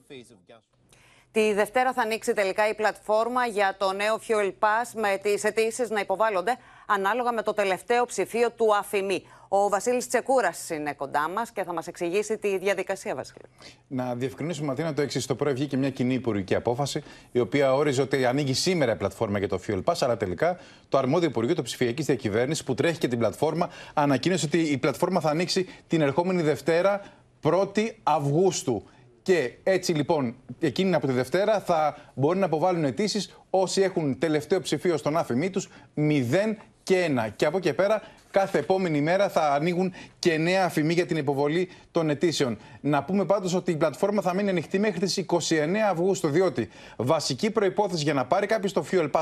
[1.31, 5.89] Τη Δευτέρα θα ανοίξει τελικά η πλατφόρμα για το νέο Fuel Pass με τις αιτήσεις
[5.89, 9.25] να υποβάλλονται ανάλογα με το τελευταίο ψηφίο του ΑΦΙΜΗ.
[9.53, 13.45] Ο Βασίλης Τσεκούρας είναι κοντά μας και θα μας εξηγήσει τη διαδικασία, Βασίλη.
[13.87, 15.25] Να διευκρινίσουμε, Ματίνα, το εξής.
[15.25, 19.39] Το πρωί βγήκε μια κοινή υπουργική απόφαση, η οποία όριζε ότι ανοίγει σήμερα η πλατφόρμα
[19.39, 20.59] για το Fuel Pass, αλλά τελικά
[20.89, 25.19] το αρμόδιο Υπουργείο το ψηφιακής διακυβέρνησης που τρέχει και την πλατφόρμα ανακοίνωσε ότι η πλατφόρμα
[25.19, 27.01] θα ανοίξει την ερχόμενη Δευτέρα
[27.43, 28.83] 1η Αυγούστου.
[29.21, 34.61] Και έτσι λοιπόν, εκείνη από τη Δευτέρα θα μπορεί να αποβάλουν αιτήσεις όσοι έχουν τελευταίο
[34.61, 37.29] ψηφίο στον άφημί τους 0 και 1.
[37.35, 41.69] Και από εκεί πέρα κάθε επόμενη μέρα θα ανοίγουν και νέα αφημί για την υποβολή
[41.91, 42.57] των αιτήσεων.
[42.81, 45.37] Να πούμε πάντως ότι η πλατφόρμα θα μείνει ανοιχτή μέχρι τις 29
[45.91, 49.21] Αυγούστου, διότι βασική προπόθεση για να πάρει κάποιος το Fuel Pass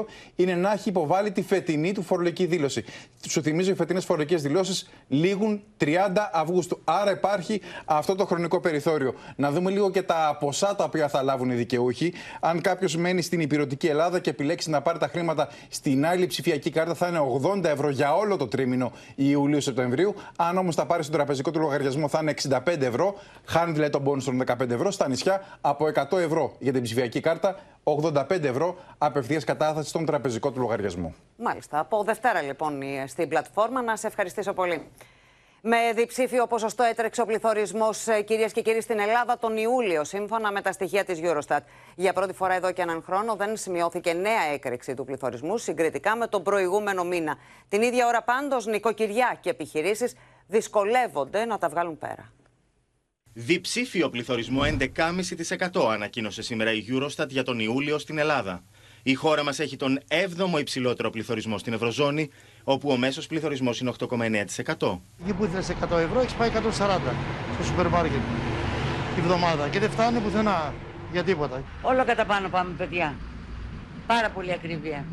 [0.00, 0.04] 2
[0.36, 2.84] είναι να έχει υποβάλει τη φετινή του φορολογική δήλωση.
[3.28, 5.86] Σου θυμίζω, οι φετινές φορολογικές δηλώσεις λήγουν 30
[6.32, 6.80] Αυγούστου.
[6.84, 9.14] Άρα υπάρχει αυτό το χρονικό περιθώριο.
[9.36, 12.12] Να δούμε λίγο και τα ποσά τα οποία θα λάβουν οι δικαιούχοι.
[12.40, 16.70] Αν κάποιος μένει στην υπηρετική Ελλάδα και επιλέξει να πάρει τα χρήματα στην άλλη ψηφιακή
[16.70, 20.14] κάρτα, θα είναι 80 ευρώ για όλο το τρίμηνο Ιουλίου-Σεπτεμβρίου.
[20.36, 22.89] Αν όμως τα πάρει στον τραπεζικό του λογαριασμό, θα είναι 65 ευρώ.
[23.44, 24.90] Χάνει δηλαδή τον πόνου των 15 ευρώ.
[24.90, 30.50] Στα νησιά από 100 ευρώ για την ψηφιακή κάρτα, 85 ευρώ απευθείας κατάθεση στον τραπεζικό
[30.50, 31.14] του λογαριασμό.
[31.36, 31.78] Μάλιστα.
[31.78, 33.82] Από Δευτέρα λοιπόν στην πλατφόρμα.
[33.82, 34.82] Να σε ευχαριστήσω πολύ.
[35.62, 40.52] Με διψήφιο ποσοστό έτρεξε ο πληθωρισμός, ε, κυρίες και κύριοι, στην Ελλάδα τον Ιούλιο, σύμφωνα
[40.52, 41.60] με τα στοιχεία της Eurostat.
[41.94, 46.26] Για πρώτη φορά εδώ και έναν χρόνο δεν σημειώθηκε νέα έκρηξη του πληθωρισμού συγκριτικά με
[46.26, 47.36] τον προηγούμενο μήνα.
[47.68, 50.14] Την ίδια ώρα πάντως, νοικοκυριά και επιχειρήσεις
[50.46, 52.32] δυσκολεύονται να τα βγάλουν πέρα.
[53.32, 58.62] Διψήφιο πληθωρισμό 11,5% ανακοίνωσε σήμερα η Eurostat για τον Ιούλιο στην Ελλάδα.
[59.02, 62.30] Η χώρα μας έχει τον 7ο υψηλότερο πληθωρισμό στην Ευρωζώνη,
[62.64, 65.00] όπου ο μέσος πληθωρισμός είναι 8,9%.
[65.22, 67.14] Εκεί που ήθελες 100 ευρώ, έχεις πάει 140
[67.54, 68.20] στο σούπερ μάρκετ
[69.14, 70.74] τη βδομάδα και δεν φτάνει πουθενά
[71.12, 71.62] για τίποτα.
[71.82, 73.14] Όλο κατά πάνω πάμε, παιδιά.
[74.06, 75.04] Πάρα πολύ ακρίβεια.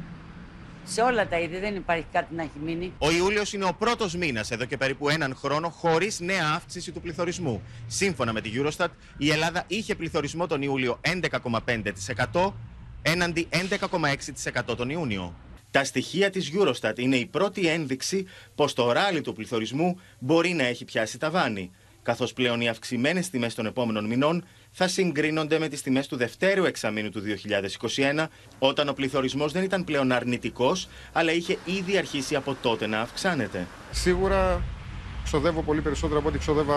[0.89, 2.93] Σε όλα τα είδη δεν υπάρχει κάτι να έχει μείνει.
[2.97, 7.02] Ο Ιούλιος είναι ο πρώτος μήνας εδώ και περίπου έναν χρόνο χωρίς νέα αύξηση του
[7.02, 7.62] πληθωρισμού.
[7.88, 11.00] Σύμφωνα με τη Eurostat, η Ελλάδα είχε πληθωρισμό τον Ιούλιο
[12.32, 12.54] 11,5%
[13.02, 15.36] έναντι 11,6% τον Ιούνιο.
[15.71, 20.63] Τα στοιχεία της Eurostat είναι η πρώτη ένδειξη πως το ράλι του πληθωρισμού μπορεί να
[20.63, 21.71] έχει πιάσει τα βάνη,
[22.04, 24.45] καθώς πλέον οι αυξημένες τιμές των επόμενων μηνών
[24.80, 27.22] θα συγκρίνονται με τις τιμές του δευτέρου εξαμήνου του
[28.22, 28.26] 2021,
[28.60, 33.68] όταν ο πληθωρισμός δεν ήταν πλέον αρνητικός, αλλά είχε ήδη αρχίσει από τότε να αυξάνεται.
[33.92, 34.63] Σίγουρα
[35.28, 36.76] ξοδεύω πολύ περισσότερο από ό,τι ξοδεύα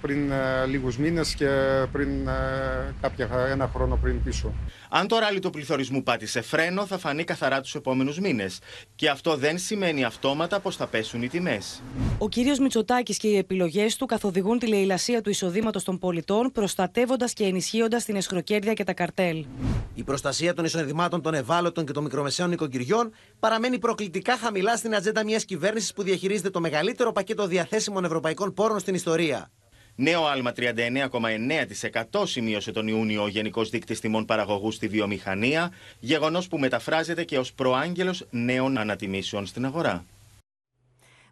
[0.00, 1.48] πριν ε, λίγους μήνες και
[1.92, 4.52] πριν ε, κάποια, ένα χρόνο πριν πίσω.
[4.88, 8.58] Αν το ράλι του πληθωρισμού πάτησε φρένο, θα φανεί καθαρά τους επόμενους μήνες.
[8.94, 11.82] Και αυτό δεν σημαίνει αυτόματα πως θα πέσουν οι τιμές.
[12.18, 17.32] Ο κύριος Μητσοτάκης και οι επιλογές του καθοδηγούν τη λαιλασία του εισοδήματος των πολιτών, προστατεύοντας
[17.32, 19.46] και ενισχύοντας την εσχροκέρδεια και τα καρτέλ.
[19.94, 25.24] Η προστασία των εισοδημάτων των ευάλωτων και των μικρομεσαίων νοικοκυριών παραμένει προκλητικά χαμηλά στην ατζέντα
[25.24, 27.46] μιας κυβέρνησης που διαχειρίζεται το μεγαλύτερο πακέτο
[27.88, 29.50] διαθέσιμων ευρωπαϊκών πόρων στην ιστορία.
[29.94, 36.58] Νέο άλμα 39,9% σημείωσε τον Ιούνιο ο Γενικός Δείκτης Τιμών Παραγωγούς στη βιομηχανία, γεγονός που
[36.58, 40.04] μεταφράζεται και ως προάγγελος νέων ανατιμήσεων στην αγορά.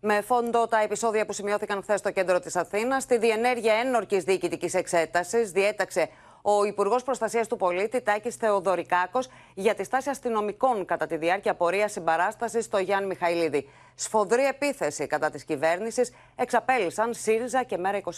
[0.01, 4.75] Με φόντο τα επεισόδια που σημειώθηκαν χθες στο κέντρο της Αθήνας, στη διενέργεια ένορκης διοικητικής
[4.75, 6.09] εξέτασης διέταξε
[6.49, 11.93] ο Υπουργός Προστασίας του Πολίτη Τάκης Θεοδωρικάκος για τη στάση αστυνομικών κατά τη διάρκεια πορείας
[11.93, 13.69] συμπαράστασης στο Γιάννη Μιχαηλίδη.
[13.95, 18.11] Σφοδρή επίθεση κατά της κυβέρνησης εξαπέλυσαν ΣΥΡΙΖΑ και ΜΕΡΑ 25.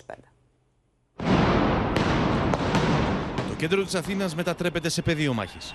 [3.49, 5.73] Το κέντρο της Αθήνας μετατρέπεται σε πεδίο μάχης.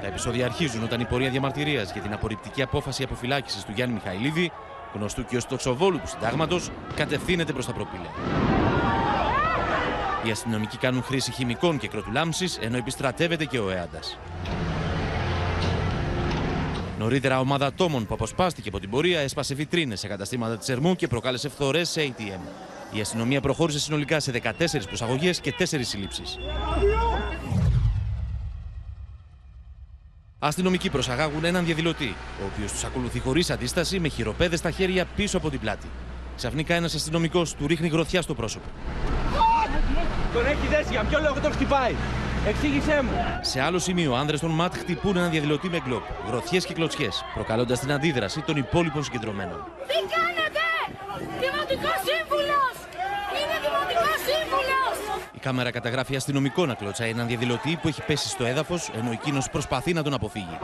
[0.00, 4.52] Τα επεισόδια αρχίζουν όταν η πορεία διαμαρτυρίας για την απορριπτική απόφαση αποφυλάκησης του Γιάννη Μιχαηλίδη,
[4.94, 8.55] γνωστού και ως τοξοβόλου του συντάγματος, κατευθύνεται προς τα προπήλαια.
[10.26, 14.18] Οι αστυνομικοί κάνουν χρήση χημικών και κροτουλάμψης, ενώ επιστρατεύεται και ο Έαντας.
[16.98, 21.06] Νωρίτερα, ομάδα ατόμων που αποσπάστηκε από την πορεία έσπασε βιτρίνες σε καταστήματα της Ερμού και
[21.06, 22.40] προκάλεσε φθορές σε ATM.
[22.96, 26.38] Η αστυνομία προχώρησε συνολικά σε 14 προσαγωγές και 4 συλλήψεις.
[30.38, 35.36] Αστυνομικοί προσαγάγουν έναν διαδηλωτή, ο οποίος τους ακολουθεί χωρίς αντίσταση με χειροπέδες στα χέρια πίσω
[35.36, 35.86] από την πλάτη.
[36.36, 38.66] Ξαφνικά ένας αστυνομικός του ρίχνει γροθιά στο πρόσωπο.
[40.36, 41.94] Τον έχει δέσει, για ποιο λόγο τον χτυπάει.
[42.46, 43.10] Εξήγησέ μου.
[43.40, 47.78] Σε άλλο σημείο, άνδρες των ΜΑΤ χτυπούν έναν διαδηλωτή με γκλόπ, γροθιές και κλωτσιές, προκαλώντας
[47.80, 49.64] την αντίδραση των υπόλοιπων συγκεντρωμένων.
[49.86, 50.64] Τι κάνετε!
[51.40, 52.74] Δημοτικός σύμβουλος!
[53.38, 54.96] Είναι δημοτικός σύμβουλος!
[55.32, 59.50] Οι κάμερα καταγράφει αστυνομικό να κλωτσάει έναν διαδηλωτή που έχει πέσει στο έδαφος, ενώ εκείνος
[59.50, 60.58] προσπαθεί να τον αποφύγει.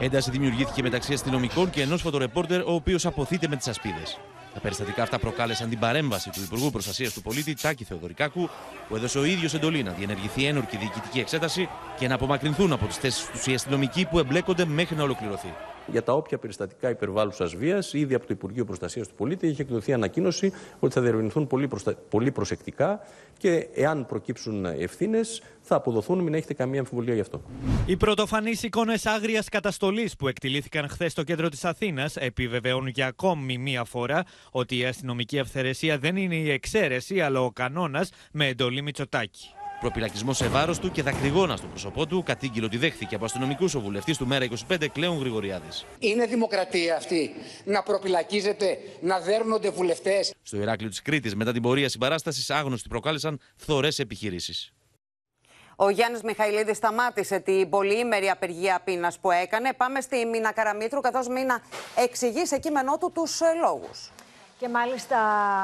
[0.00, 4.18] Ένταση δημιουργήθηκε μεταξύ αστυνομικών και ενός φωτορεπόρτερ, ο οποίος αποθείται με τις ασπίδες.
[4.54, 8.48] Τα περιστατικά αυτά προκάλεσαν την παρέμβαση του Υπουργού Προστασίας του Πολίτη Τάκη Θεοδωρικάκου,
[8.88, 12.96] που έδωσε ο ίδιος εντολή να διενεργηθεί ένορκη διοικητική εξέταση και να απομακρυνθούν από τις
[12.96, 15.54] θέσεις του οι αστυνομικοί που εμπλέκονται μέχρι να ολοκληρωθεί.
[15.86, 19.92] Για τα όποια περιστατικά υπερβάλλουσας βίας, ήδη από το Υπουργείο Προστασίας του Πολίτη έχει εκδοθεί
[19.92, 21.94] ανακοίνωση ότι θα διερευνηθούν πολύ, προστα...
[21.94, 23.00] πολύ προσεκτικά
[23.38, 27.42] και εάν προκύψουν ευθύνες θα αποδοθούν, μην έχετε καμία αμφιβολία γι' αυτό.
[27.86, 33.58] Οι πρωτοφανείς εικόνες άγριας καταστολής που εκτελήθηκαν χθες στο κέντρο της Αθήνας επιβεβαιώνουν για ακόμη
[33.58, 38.82] μία φορά ότι η αστυνομική αυθαιρεσία δεν είναι η εξαίρεση αλλά ο κανόνας με εντολή
[38.82, 39.48] Μητσοτάκη.
[39.82, 43.80] Προπυλακισμός σε βάρος του και δακρυγόνα στο πρόσωπό του, κατήγγειλε ότι δέχθηκε από αστυνομικούς ο
[43.80, 45.84] βουλευτής του Μέρα 25 Κλέον Γρηγοριάδης.
[45.98, 50.34] Είναι δημοκρατία αυτή να προπυλακίζεται, να δέρνονται βουλευτές.
[50.42, 54.72] Στο Ηράκλειο της Κρήτης, μετά την πορεία συμπαράστασης, άγνωστοι προκάλεσαν φθορέ επιχειρήσεις.
[55.76, 59.72] Ο Γιάννης Μιχαηλίδης σταμάτησε την πολυήμερη απεργία πείνας που έκανε.
[59.72, 61.62] Πάμε στη Μίνα Καραμίτρου, καθώς Μίνα
[61.96, 64.10] εξηγεί σε κείμενό του τους λόγους.
[64.62, 65.18] Και μάλιστα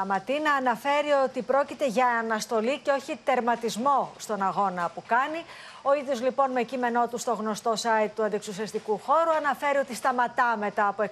[0.07, 5.45] Ματίνα αναφέρει ότι πρόκειται για αναστολή και όχι τερματισμό στον αγώνα που κάνει.
[5.81, 10.57] Ο ίδιος λοιπόν με κείμενό του στο γνωστό site του αντεξουσιαστικού χώρου αναφέρει ότι σταματά
[10.57, 11.03] μετά από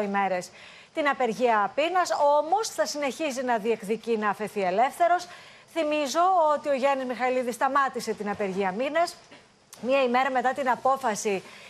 [0.00, 0.50] 68 ημέρες
[0.94, 5.26] την απεργία πείνας, όμως θα συνεχίζει να διεκδικεί να αφαιθεί ελεύθερος.
[5.72, 6.24] Θυμίζω
[6.56, 9.16] ότι ο Γιάννης Μιχαηλίδης σταμάτησε την απεργία μήνες
[9.80, 11.42] μία ημέρα μετά την απόφαση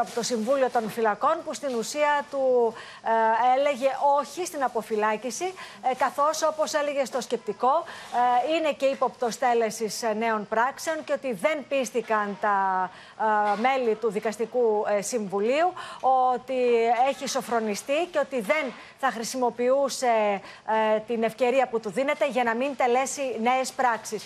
[0.00, 5.54] από το Συμβούλιο των Φυλακών που στην ουσία του ε, έλεγε όχι στην αποφυλάκηση
[5.90, 7.84] ε, καθώς όπως έλεγε στο σκεπτικό
[8.48, 12.90] ε, είναι και ύποπτο τέλεσης νέων πράξεων και ότι δεν πίστηκαν τα
[13.60, 15.72] μέλη του Δικαστικού Συμβουλίου
[16.32, 20.40] ότι έχει σοφρονιστεί και ότι δεν θα χρησιμοποιούσε
[21.06, 24.24] την ευκαιρία που του δίνεται για να μην τελέσει νέες πράξεις.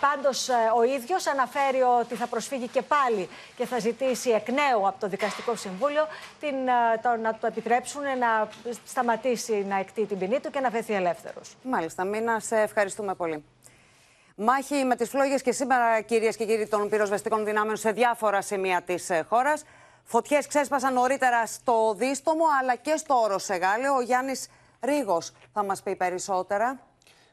[0.00, 5.00] Πάντως ο ίδιος αναφέρει ότι θα προσφύγει και πάλι και θα ζητήσει εκ νέου από
[5.00, 6.06] το Δικαστικό Συμβούλιο
[6.40, 6.54] την,
[7.02, 8.48] το, να το επιτρέψουν να
[8.84, 11.56] σταματήσει να εκτεί την ποινή του και να βρεθεί ελεύθερος.
[11.62, 12.04] Μάλιστα.
[12.04, 13.44] Μίνα, σε ευχαριστούμε πολύ.
[14.36, 18.82] Μάχη με τις φλόγες και σήμερα, κυρίες και κύριοι των πυροσβεστικών δυνάμεων σε διάφορα σημεία
[18.82, 19.64] της ε, χώρας.
[20.04, 23.94] Φωτιές ξέσπασαν νωρίτερα στο Δίστομο αλλά και στο Όρος Σεγάλιο.
[23.94, 24.48] Ο Γιάννης
[24.80, 26.78] Ρίγος θα μας πει περισσότερα.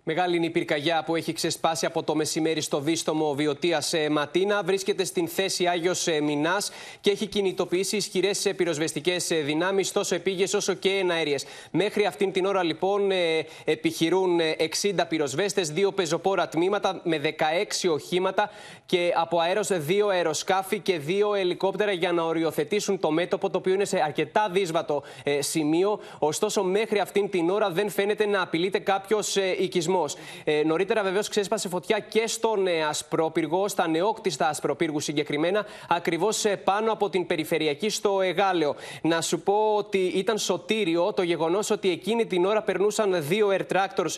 [0.04, 4.64] Μεγάλη είναι η πυρκαγιά που έχει ξεσπάσει από το μεσημέρι στο δίστομο Βιωτία Ματίνα.
[4.64, 10.90] Βρίσκεται στην θέση Άγιος Μινάς και έχει κινητοποιήσει ισχυρές πυροσβεστικές δυνάμεις, τόσο επίγειες όσο και
[10.90, 11.46] εναέριες.
[11.72, 18.50] Μέχρι αυτήν την ώρα, λοιπόν, ε, επιχειρούν 60 πυροσβέστες, δύο πεζοπόρα τμήματα με 16 οχήματα
[18.86, 23.74] και από αέρος δύο αεροσκάφη και δύο ελικόπτερα για να οριοθετήσουν το μέτωπο, το οποίο
[23.74, 26.00] είναι σε αρκετά δύσβατο ε, σημείο.
[26.20, 29.56] Ωστόσο, μέχρι αυτήν την ώρα δεν φαίνεται να απειλείται κάποιος ε,
[29.90, 30.22] οικισμό.
[30.44, 36.56] Ε, νωρίτερα, βεβαίως, ξέσπασε φωτιά και στον ε, Ασπρόπυργο, στα νεόκτιστα Ασπροπύργου συγκεκριμένα, ακριβώς ε,
[36.56, 38.76] πάνω από την περιφερειακή στο Εγάλεο.
[39.02, 43.76] Να σου πω ότι ήταν σωτήριο το γεγονός ότι εκείνη την ώρα περνούσαν δύο air
[43.76, 44.16] tractors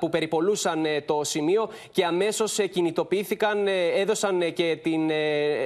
[0.00, 5.10] που περιπολούσαν ε, το σημείο και αμέσως ε, κινητοποιήθηκαν, ε, έδωσαν και την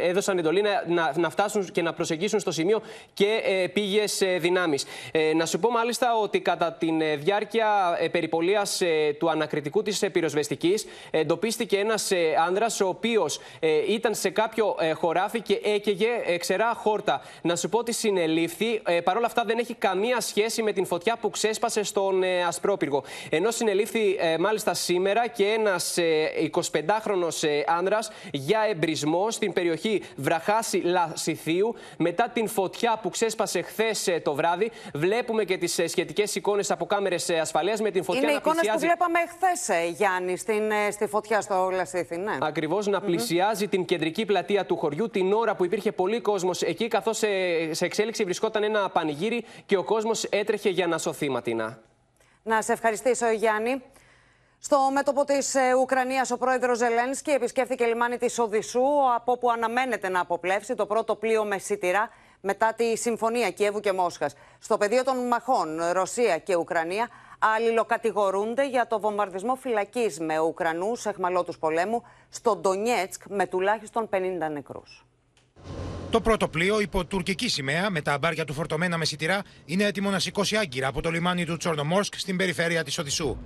[0.04, 2.82] έδωσαν εντολή να, να, φτάσουν και να προσεγγίσουν στο σημείο
[3.14, 4.84] και ε, πήγες δυνάμεις.
[5.34, 7.66] να σου πω μάλιστα ότι κατά τη διάρκεια
[8.10, 8.82] περιπολίας
[9.18, 12.10] του ανακριτικού της πυροσβεστικής, εντοπίστηκε ένας
[12.46, 13.40] άνδρας ο οποίος
[13.88, 17.22] ήταν σε κάποιο χωράφι και έκαιγε ξερά χόρτα.
[17.42, 18.82] Να σου πω ότι συνελήφθη.
[19.04, 23.04] Παρ' όλα αυτά δεν έχει καμία σχέση με την φωτιά που ξέσπασε στον Ασπρόπυργο.
[23.30, 25.96] Ενώ συνελήφθη μάλιστα σήμερα και ένας
[26.52, 27.28] 25χρονο
[27.66, 34.70] άνδρας για εμπρισμό στην περιοχή Βραχάση Λασιθίου μετά την φωτιά που ξέσπασε χθες το βράδυ.
[34.94, 39.18] Βλέπουμε και τις σχετικές εικόνες από κάμερες ασφαλείας με την φωτιά Είναι να πλησιάζει είπαμε
[39.26, 42.16] χθες, Γιάννη, στην, ε, στη φωτιά στο Λασίθι.
[42.16, 42.36] Ναι.
[42.40, 46.88] Ακριβώς να πλησιάζει την κεντρική πλατεία του χωριού την ώρα που υπήρχε πολύ κόσμος εκεί,
[46.88, 47.26] καθώς σε,
[47.74, 51.78] σε εξέλιξη βρισκόταν ένα πανηγύρι και ο κόσμος έτρεχε για να σωθεί, Ματίνα.
[52.42, 53.82] Να σε ευχαριστήσω, Γιάννη.
[54.58, 58.84] Στο μέτωπο της Ουκρανίας, ο πρόεδρος Ζελένσκι επισκέφθηκε λιμάνι της Οδυσσού,
[59.16, 62.10] από όπου αναμένεται να αποπλέψει το πρώτο πλοίο με σιτηρά
[62.40, 64.34] μετά τη συμφωνία Κιέβου και Μόσχας.
[64.58, 67.08] Στο πεδίο των μαχών, Ρωσία και Ουκρανία
[67.43, 74.17] αλληλοκατηγορούνται για το βομβαρδισμό φυλακή με Ουκρανού εχμαλώτου πολέμου στο Ντονιέτσκ με τουλάχιστον 50
[74.53, 74.81] νεκρού.
[76.11, 80.09] Το πρώτο πλοίο υπό τουρκική σημαία με τα αμπάρια του φορτωμένα με σιτηρά είναι έτοιμο
[80.09, 83.37] να σηκώσει άγκυρα από το λιμάνι του Τσόρνομόρσκ στην περιφέρεια τη Οδυσσού.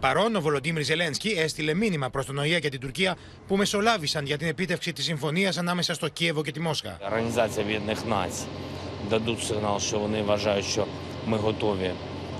[0.00, 4.38] Παρόν, ο Βολοντίμιρ Ζελένσκι έστειλε μήνυμα προ τον ΟΗΕ και την Τουρκία που μεσολάβησαν για
[4.38, 6.98] την επίτευξη τη συμφωνία ανάμεσα στο Κίεβο και τη Μόσχα.
[7.02, 8.46] Організація Об'єднаних Націй
[9.08, 10.22] дадуть сигнал, що вони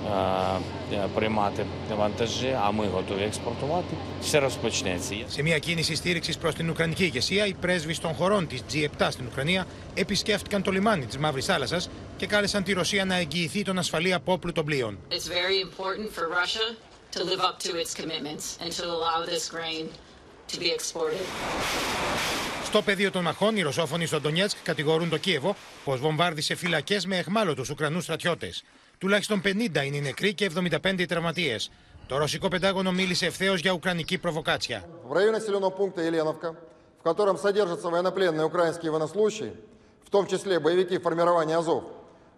[0.09, 1.64] вважають, що ми готові е, приймати
[1.96, 3.96] вантажі, а ми готові експортувати.
[4.20, 5.14] Все розпочнеться.
[5.29, 9.27] Σε μια κίνηση στήριξη προ την Ουκρανική ηγεσία, οι πρέσβει των χωρών τη G7 στην
[9.27, 11.83] Ουκρανία επισκέφτηκαν το λιμάνι τη Μαύρη Θάλασσα
[12.16, 14.99] και κάλεσαν τη Ρωσία να εγγυηθεί τον ασφαλή απόπλου των πλοίων.
[15.11, 16.66] It's very important for Russia
[17.14, 19.85] to live up to its commitments and to allow this grain
[20.53, 21.20] to be exported.
[22.64, 27.16] Στο πεδίο των μαχών, οι Ρωσόφωνοι στο Ντονιέτσκ κατηγορούν το Κίεβο πω βομβάρδισε φυλακέ με
[27.16, 28.53] εχμάλωτου Ουκρανού στρατιώτε.
[29.01, 29.49] Τουλάχιστον 50
[29.85, 31.57] είναι οι νεκροί και 75 οι τραυματίε.
[32.07, 34.88] Το ρωσικό πεντάγωνο μίλησε ευθέω για ουκρανική προβοκάτσια.
[35.09, 36.55] В районе населенного пункта Еленовка,
[37.01, 39.53] в котором содержатся военнопленные украинские военнослужащие,
[40.07, 41.85] в том числе боевики формирования «Азов»,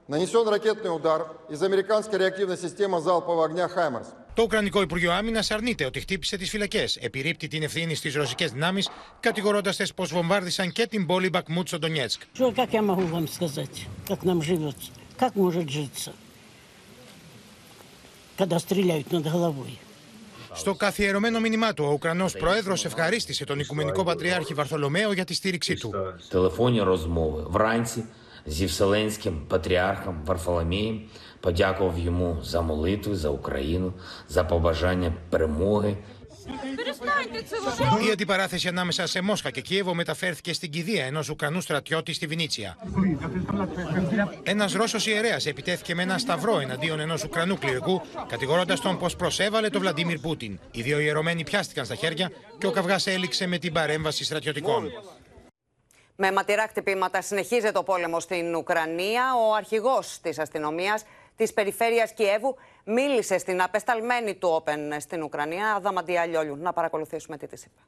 [0.07, 4.09] нанесен ракетный удар из американской реактивной системы залпового огня «Хаймерс».
[4.35, 6.85] Το Ουκρανικό Υπουργείο Άμυνα αρνείται ότι χτύπησε τι φυλακέ.
[7.01, 8.83] Επιρρύπτει την ευθύνη στι ρωσικέ δυνάμει,
[9.21, 12.23] κατηγορώντα τε πω βομβάρδισαν και την πόλη Μπακμούτ στο Ντονιέτσκ.
[12.35, 14.91] Что, как я могу вам сказать, как нам живется?
[15.19, 16.13] Как может житься,
[18.43, 19.79] когда стреляют над головой?
[20.55, 25.75] Στο καθιερωμένο μήνυμά του, ο Ουκρανό Πρόεδρο ευχαρίστησε τον Οικουμενικό Πατριάρχη Βαρθολομαίο για τη στήριξή
[25.75, 25.95] του.
[26.31, 28.05] Телефонні розмови вранці
[28.47, 31.01] зі Вселенським патріархом Варфоломієм
[31.41, 33.93] подякував йому за молитви за Україну,
[34.29, 35.97] за побажання перемоги
[38.08, 42.78] Η αντιπαράθεση ανάμεσα σε Μόσχα και Κίεβο μεταφέρθηκε στην κηδεία ενός Ουκρανού στρατιώτη στη Βινίτσια.
[44.44, 49.70] Ένας Ρώσος ιερέας επιτέθηκε με ένα σταυρό εναντίον ενός Ουκρανού κληρικού, κατηγορώντας τον πως προσέβαλε
[49.70, 50.60] τον Βλαντίμιρ Πούτιν.
[50.72, 54.92] Οι δύο ιερωμένοι πιάστηκαν στα χέρια και ο καυγάς έληξε με την παρέμβαση στρατιωτικών.
[56.16, 59.24] Με ματηρά χτυπήματα συνεχίζεται ο πόλεμος στην Ουκρανία.
[59.48, 61.04] Ο αρχηγός της αστυνομίας
[61.36, 66.56] της περιφέρειας Κιέβου μίλησε στην απεσταλμένη του Open στην Ουκρανία, Αδαμαντία Λιόλιου.
[66.56, 67.80] Να παρακολουθήσουμε τι της είπε.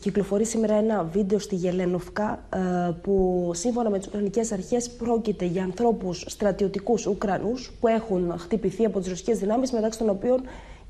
[0.00, 5.62] Κυκλοφορεί σήμερα ένα βίντεο στη Γελένοφκα ε, που σύμφωνα με τις Ουκρανικές αρχές πρόκειται για
[5.62, 10.42] ανθρώπους στρατιωτικούς Ουκρανούς που έχουν χτυπηθεί από τις ρωσικές δυνάμεις μεταξύ των οποίων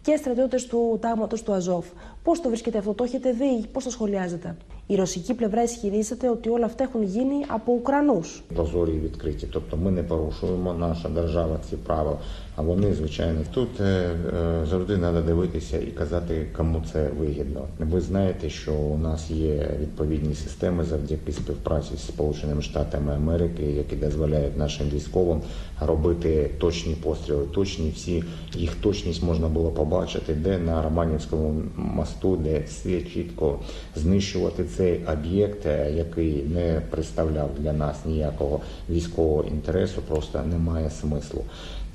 [0.02, 1.87] και στρατιώτες του τάγματος του Αζόφ.
[2.22, 4.56] Πώς το βρίσκεται αυτό, το έχετε δει, πώς το σχολιάζετε;
[4.88, 8.43] Η ρωσική πλευρά ισχυρίζεται ότι όλα αυτά έχουν γίνει από Ουκρανούς.
[8.56, 9.47] прозорі і відкриті.
[9.52, 12.17] Тобто ми не порушуємо наша держава ці правила.
[12.57, 17.64] А вони, звичайно, тут е, е, завжди треба дивитися і казати, кому це вигідно.
[17.79, 23.97] Ви знаєте, що у нас є відповідні системи завдяки співпраці з Сполученими Штатами Америки, які
[23.97, 25.40] дозволяють нашим військовим
[25.81, 27.47] робити точні постріли.
[27.55, 33.59] Точні всі їх точність можна було побачити, де на Романівському мосту, де все чітко
[33.97, 41.45] знищувати цей об'єкт, е, який не представляв для нас ніякого військового інтересу, просто немає смислу.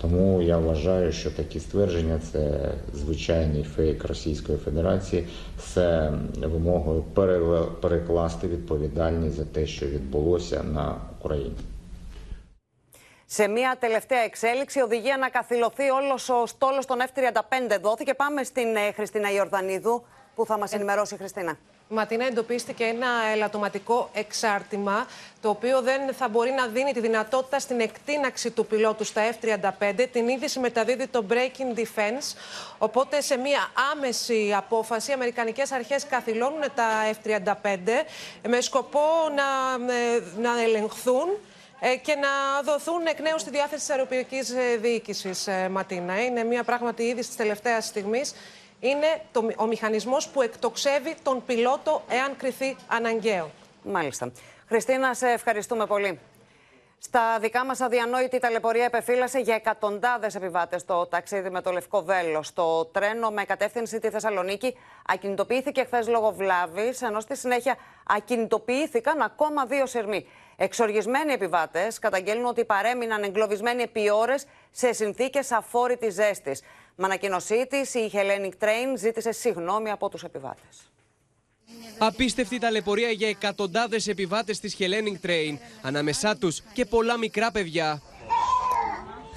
[0.01, 5.27] Тому я вважаю, що такі ствердження це звичайний фейк Російської Федерації
[5.75, 5.77] з
[6.37, 11.57] вимогою переве- перекласти відповідальність за те, що відбулося на Україні.
[13.27, 18.15] Σε μια τελευταία εξέλιξη, οδηγία να καθυλωθεί όλο ο στόλο των F-35 δόθηκε.
[18.15, 20.03] Πάμε στην ε, Χριστίνα Ιορδανίδου,
[20.35, 21.57] που θα μα ενημερώσει η Χριστίνα.
[21.94, 25.08] Ματίνα εντοπίστηκε ένα ελαττωματικό εξάρτημα
[25.42, 30.08] το οποίο δεν θα μπορεί να δίνει τη δυνατότητα στην εκτείναξη του πιλότου στα F-35.
[30.12, 32.36] Την είδηση μεταδίδει το Breaking Defense.
[32.78, 36.88] Οπότε σε μια άμεση απόφαση οι Αμερικανικές αρχές καθυλώνουν τα
[37.24, 37.54] F-35
[38.48, 39.00] με σκοπό
[39.36, 41.28] να, ε, να ελεγχθούν
[41.84, 46.24] ε, και να δοθούν εκ νέου στη διάθεση της αεροπορικής ε, διοίκησης, ε, Ματίνα.
[46.24, 48.34] Είναι μια πράγματι είδηση της τελευταίας στιγμής.
[48.84, 53.52] Είναι το, ο μηχανισμός που εκτοξεύει τον πιλότο εάν κριθεί αναγκαίο.
[53.84, 54.32] Μάλιστα.
[54.68, 56.20] Χριστίνα, σε ευχαριστούμε πολύ.
[57.04, 62.44] Στα δικά μας αδιανόητη ταλαιπωρία επεφύλασε για εκατοντάδες επιβάτες το ταξίδι με το Λευκό Βέλο.
[62.54, 67.76] Το τρένο με κατεύθυνση τη Θεσσαλονίκη ακινητοποιήθηκε χθες λόγω βλάβης, ενώ στη συνέχεια
[68.08, 70.28] ακινητοποιήθηκαν ακόμα δύο σειρμοί.
[70.56, 76.62] Εξοργισμένοι επιβάτες καταγγέλνουν ότι παρέμειναν εγκλωβισμένοι επί ώρες σε συνθήκες αφόρητης ζέστης.
[76.96, 80.92] Με ανακοίνωσή τη, η Hellenic Train ζήτησε συγγνώμη από τους επιβάτες.
[81.98, 88.02] Απίστευτη ταλαιπωρία για εκατοντάδες επιβάτες της Hellenic Train, ανάμεσά τους και πολλά μικρά παιδιά.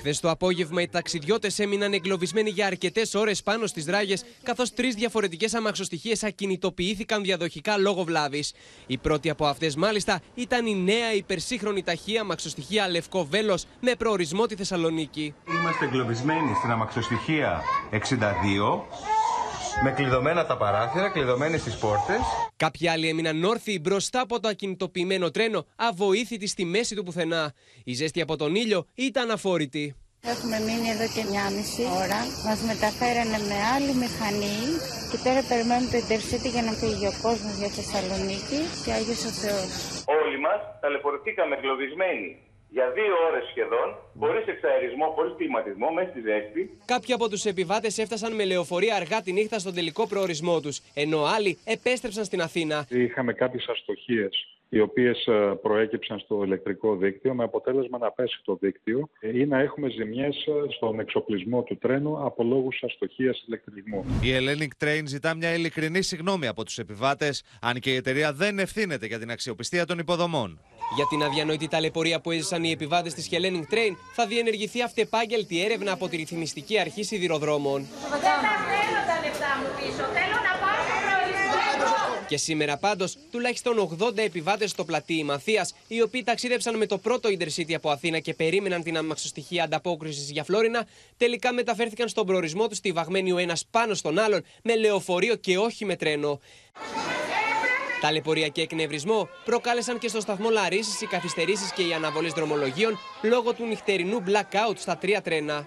[0.04, 4.94] Χθες το απόγευμα οι ταξιδιώτες έμειναν εγκλωβισμένοι για αρκετές ώρες πάνω στις ράγες, καθώς τρεις
[4.94, 8.52] διαφορετικές αμαξοστοιχίες ακινητοποιήθηκαν διαδοχικά λόγω βλάβης.
[8.86, 14.46] Η πρώτη από αυτές, μάλιστα, ήταν η νέα υπερσύγχρονη ταχεία αμαξοστοιχεία Λευκό Βέλο με προορισμό
[14.46, 15.34] τη Θεσσαλονίκη.
[15.60, 19.13] Είμαστε εγκλωβισμένοι στην αμαξοστοιχεία 62
[19.82, 22.20] με κλειδωμένα τα παράθυρα, κλειδωμένες τις πόρτες.
[22.56, 27.52] Κάποιοι άλλοι έμειναν όρθιοι μπροστά από το ακινητοποιημένο τρένο, αβοήθητοι στη μέση του πουθενά.
[27.84, 29.94] Η ζέστη από τον ήλιο ήταν αφόρητη.
[30.32, 32.20] Έχουμε μείνει εδώ και μια μισή ώρα.
[32.46, 34.58] Μας μεταφέρανε με άλλη μηχανή
[35.10, 39.32] και τώρα περιμένουμε το Intercity για να φύγει ο κόσμος για Θεσσαλονίκη και Άγιος ο
[39.42, 39.70] Θεός.
[40.20, 42.28] Όλοι μας ταλαιπωρηθήκαμε εγκλωβισμένοι
[42.76, 46.78] για δύο ώρες σχεδόν, χωρίς εξαερισμό, χωρίς κλιματισμό, μέσα στη ζέστη.
[46.84, 51.24] Κάποιοι από τους επιβάτες έφτασαν με λεωφορεία αργά τη νύχτα στον τελικό προορισμό τους, ενώ
[51.24, 52.86] άλλοι επέστρεψαν στην Αθήνα.
[52.88, 55.28] Είχαμε κάποιες αστοχίες οι οποίες
[55.62, 61.00] προέκυψαν στο ηλεκτρικό δίκτυο με αποτέλεσμα να πέσει το δίκτυο ή να έχουμε ζημιές στον
[61.00, 64.04] εξοπλισμό του τρένου από λόγους αστοχίας ηλεκτρισμού.
[64.22, 68.58] Η Hellenic Train ζητά μια ειλικρινή συγγνώμη από τους επιβάτες, αν και η εταιρεία δεν
[68.58, 70.60] ευθύνεται για την αξιοπιστία των υποδομών.
[70.96, 75.92] Για την αδιανοητή ταλαιπωρία που έζησαν οι επιβάτες της Hellenic Train, θα διενεργηθεί αυτεπάγγελτη έρευνα
[75.92, 77.86] από τη ρυθμιστική αρχή σιδηροδρόμων.
[78.10, 80.04] Δεν τα λεφτά μου πίσω.
[80.16, 82.26] Θέλω να πάω στο προορισμό.
[82.28, 87.28] Και σήμερα πάντως, τουλάχιστον 80 επιβάτες στο πλατή Μαθία, οι οποίοι ταξίδεψαν με το πρώτο
[87.28, 92.78] Intercity από Αθήνα και περίμεναν την αμαξοστοιχεία ανταπόκρισης για Φλόρινα, τελικά μεταφέρθηκαν στον προορισμό τους
[92.78, 96.40] στιβαγμένοι ο ένας πάνω στον άλλον με λεωφορείο και όχι με τρένο.
[98.04, 103.52] Ταλαιπωρία και εκνευρισμό προκάλεσαν και στο σταθμό Λαρίση οι καθυστερήσεις και οι αναβολές δρομολογίων λόγω
[103.54, 105.66] του νυχτερινού blackout στα τρία τρένα.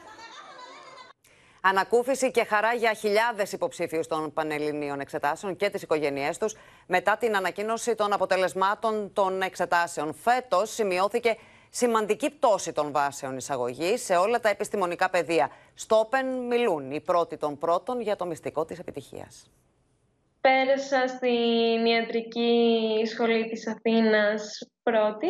[1.62, 6.56] Ανακούφιση και χαρά για χιλιάδες υποψήφιους των Πανελληνίων Εξετάσεων και τις οικογένειές τους
[6.88, 10.14] μετά την ανακοίνωση των αποτελεσμάτων των εξετάσεων.
[10.14, 11.38] Φέτος σημειώθηκε
[11.70, 15.50] σημαντική πτώση των βάσεων εισαγωγής σε όλα τα επιστημονικά πεδία.
[15.74, 19.50] Στο Open μιλούν οι πρώτοι των πρώτων για το μυστικό της επιτυχίας.
[20.48, 25.28] Πέρασα στην ιατρική σχολή της Αθήνας πρώτη.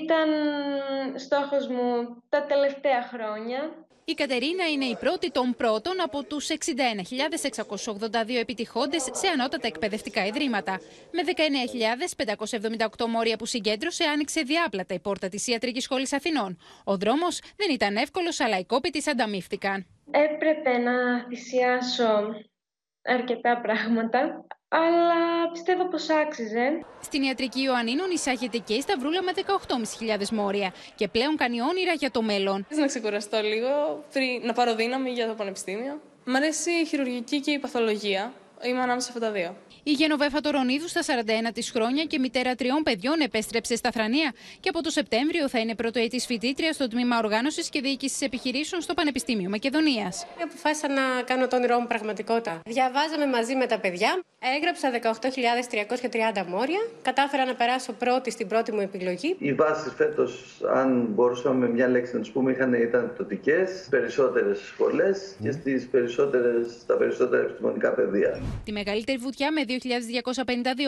[0.00, 0.28] Ήταν
[1.18, 3.86] στόχος μου τα τελευταία χρόνια.
[4.04, 6.56] Η Κατερίνα είναι η πρώτη των πρώτων από τους 61.682
[8.40, 10.80] επιτυχώντες σε ανώτατα εκπαιδευτικά ιδρύματα.
[11.10, 11.22] Με
[12.96, 16.58] 19.578 μόρια που συγκέντρωσε, άνοιξε διάπλατα η πόρτα της Ιατρικής Σχολής Αθηνών.
[16.84, 19.86] Ο δρόμος δεν ήταν εύκολος, αλλά οι κόποι της ανταμείφθηκαν.
[20.10, 22.34] Έπρεπε να θυσιάσω
[23.14, 26.84] αρκετά πράγματα, αλλά πιστεύω πως άξιζε.
[27.00, 29.32] Στην ιατρική Ιωαννίνων εισάγεται και η Σταυρούλα με
[30.18, 32.66] 18.500 μόρια και πλέον κάνει όνειρα για το μέλλον.
[32.70, 36.00] Να ξεκουραστώ λίγο, πριν να πάρω δύναμη για το πανεπιστήμιο.
[36.24, 38.32] Μ' αρέσει η χειρουργική και η παθολογία.
[38.62, 39.56] Είμαι ανάμεσα σε αυτά τα δύο.
[39.82, 41.00] Η Γενοβέφα Τωρονίδου στα
[41.48, 45.58] 41 της χρόνια και μητέρα τριών παιδιών επέστρεψε στα Θρανία και από το Σεπτέμβριο θα
[45.58, 50.26] είναι πρωτοετή φοιτήτρια στο τμήμα Οργάνωσης και Διοίκησης Επιχειρήσεων στο Πανεπιστήμιο Μακεδονίας.
[50.42, 52.60] Αποφάσισα να κάνω το όνειρό μου πραγματικότητα.
[52.66, 54.90] Διαβάζαμε μαζί με τα παιδιά, έγραψα
[56.42, 59.36] 18.330 μόρια, κατάφερα να περάσω πρώτη στην πρώτη μου επιλογή.
[59.38, 64.58] Οι βάσεις φέτος, αν μπορούσαμε με μια λέξη να τους πούμε, είχαν, ήταν τοτικές, περισσότερες
[64.58, 68.40] σχολές και στις περισσότερες, στα περισσότερα επιστημονικά πεδία.
[68.64, 69.74] Τη μεγαλύτερη βουτιά με 2.252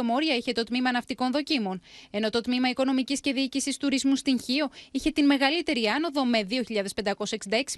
[0.04, 4.70] μόρια είχε το τμήμα ναυτικών δοκίμων, ενώ το τμήμα οικονομικής και διοίκησης τουρισμού στην Χίο
[4.90, 6.56] είχε την μεγαλύτερη άνοδο με 2.566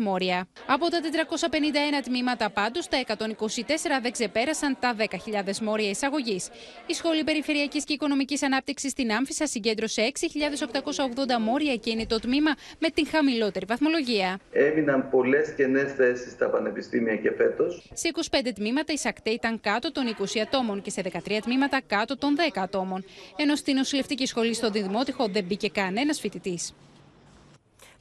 [0.01, 0.49] μόρια.
[0.66, 6.49] Από τα 451 τμήματα πάντως, τα 124 δεν ξεπέρασαν τα 10.000 μόρια εισαγωγής.
[6.87, 12.55] Η Σχολή Περιφερειακής και Οικονομικής Ανάπτυξης στην Άμφισα συγκέντρωσε 6.880 μόρια και είναι το τμήμα
[12.78, 14.41] με την χαμηλότερη βαθμολογία.
[14.53, 17.91] Έμειναν πολλές κενές θέσεις στα πανεπιστήμια και φέτος.
[17.93, 22.18] Σε 25 τμήματα η ΣΑΚΤΕ ήταν κάτω των 20 ατόμων και σε 13 τμήματα κάτω
[22.18, 23.04] των 10 ατόμων.
[23.36, 26.74] Ενώ στην νοσηλευτική σχολή στο Δημότυχο δεν μπήκε κανένας φοιτητής.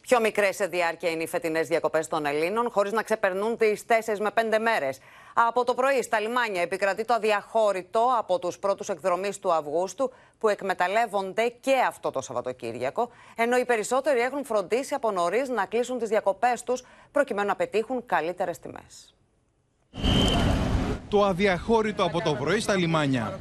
[0.08, 4.20] Πιο μικρές σε διάρκεια είναι οι φετινές διακοπές των Ελλήνων, χωρίς να ξεπερνούν τις 4
[4.20, 5.00] με 5 μέρες.
[5.34, 10.50] Από το πρωί στα λιμάνια επικρατεί το αδιαχώρητο από τους πρώτους εκδρομής του Αυγούστου, που
[10.50, 16.10] εκμεταλλεύονται και αυτό το Σαββατοκύριακο, ενώ οι περισσότεροι έχουν φροντίσει από νωρίς να κλείσουν τις
[16.10, 19.16] διακοπές τους, προκειμένου να πετύχουν καλύτερες τιμές.
[21.14, 23.38] Το αδιαχώρητο από το πρωί στα λιμάνια.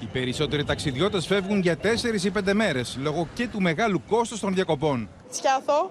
[0.00, 4.54] Οι περισσότεροι ταξιδιώτες φεύγουν για 4 ή 5 μέρες, λόγω και του μεγάλου κόστους των
[4.54, 5.08] διακοπών.
[5.30, 5.90] Σκιάθο,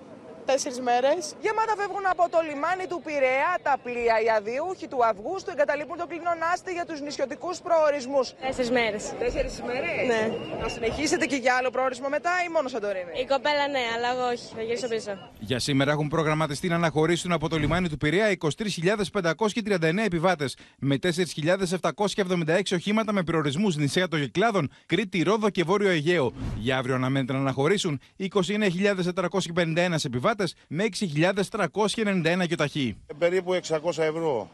[0.50, 1.22] τέσσερις μέρες.
[1.46, 4.16] Γεμάτα φεύγουν από το λιμάνι του Πειραιά τα πλοία.
[4.24, 8.26] Οι αδειούχοι του Αυγούστου εγκαταλείπουν το κλινονάστη για τους νησιωτικούς προορισμούς.
[8.46, 9.04] Τέσσερις μέρες.
[9.24, 10.24] Τέσσερις μέρες; Ναι.
[10.62, 13.12] Θα συνεχίσετε και για άλλο προορισμό μετά ή μόνο Σαντορίνη.
[13.24, 14.46] Η κοπέλα ναι, αλλά εγώ όχι.
[14.58, 15.12] Θα γυρίσω πίσω.
[15.40, 22.62] Για σήμερα έχουν προγραμματιστεί να αναχωρήσουν από το λιμάνι του Πειραιά 23.539 επιβάτες με 4.776
[22.74, 26.34] οχήματα με προορισμούς νησιά των Κυκλάδων, Κρήτη, Ρόδο και Βόρειο Αιγαίο.
[26.58, 30.33] Για αύριο αναμένεται να αναχωρήσουν 29.451 επιβάτες
[30.68, 32.98] με 6.391 γιοταχή.
[33.18, 34.50] Περίπου 600 ευρώ.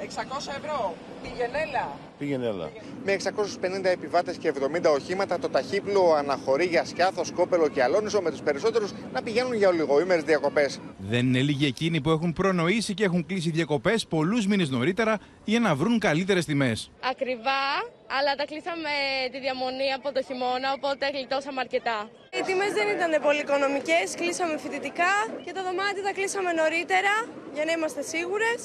[0.00, 0.04] 600
[0.56, 0.94] ευρώ.
[2.18, 2.48] Πηγενέλα.
[2.48, 2.70] Πηγενέλα.
[3.04, 8.30] Με 650 επιβάτες και 70 οχήματα, το ταχύπλο αναχωρεί για Σκιάθος, Σκόπελο και Αλόνισο, με
[8.30, 10.80] τους περισσότερους να πηγαίνουν για ολιγοήμερες διακοπές.
[10.98, 15.60] Δεν είναι λίγοι εκείνοι που έχουν προνοήσει και έχουν κλείσει διακοπές πολλούς μήνες νωρίτερα για
[15.60, 16.90] να βρουν καλύτερες τιμές.
[17.10, 17.62] Ακριβά,
[18.16, 18.92] αλλά τα κλείσαμε
[19.32, 21.98] τη διαμονή από το χειμώνα, οπότε γλιτώσαμε αρκετά.
[22.36, 24.06] Οι τιμές δεν ήταν πολύ οικονομικές.
[24.20, 25.12] Κλείσαμε φοιτητικά
[25.44, 27.14] και το δωμάτιο τα κλείσαμε νωρίτερα
[27.54, 28.58] για να είμαστε σίγουρες.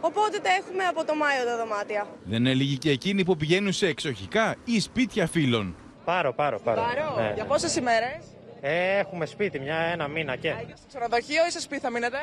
[0.00, 2.02] Οπότε τα έχουμε από το Μάιο τα δωμάτια.
[2.24, 5.76] Δεν είναι λίγοι και εκείνοι που πηγαίνουν σε εξοχικά ή σπίτια φίλων.
[6.04, 6.80] Πάρω, πάρω, πάρω.
[7.16, 7.32] Ναι.
[7.34, 8.18] Για πόσες ημέρες;
[8.60, 10.54] Ε, έχουμε σπίτι, μια, ένα μήνα και.
[10.74, 12.16] Στο ξενοδοχείο ή σε σπίτι θα μείνετε;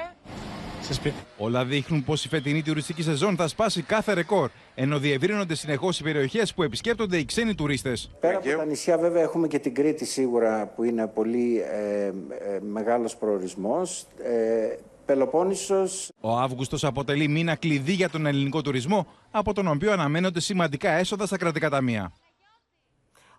[0.82, 1.15] Σε σπίτι.
[1.38, 6.03] Όλα δείχνουν πως η φετινή τουριστική σεζόν θα σπάσει κάθε ρεκόρ, ενώ διευρύνονται συνεχώς οι
[6.03, 8.11] περιοχές που επισκέπτονται οι ξένοι τουρίστες.
[8.19, 12.11] Πέρα από τα νησιά, βέβαια, έχουμε και την Κρήτη σίγουρα που είναι πολύ ε, ε,
[12.61, 14.05] μεγάλος προορισμός.
[14.23, 14.76] Ε,
[15.06, 16.12] Πελοπόννησος.
[16.22, 21.26] Ο Αύγουστος αποτελεί μήνα κλειδί για τον ελληνικό τουρισμό, από τον οποίο αναμένονται σημαντικά έσοδα
[21.26, 22.14] στα κρατικά ταμεία.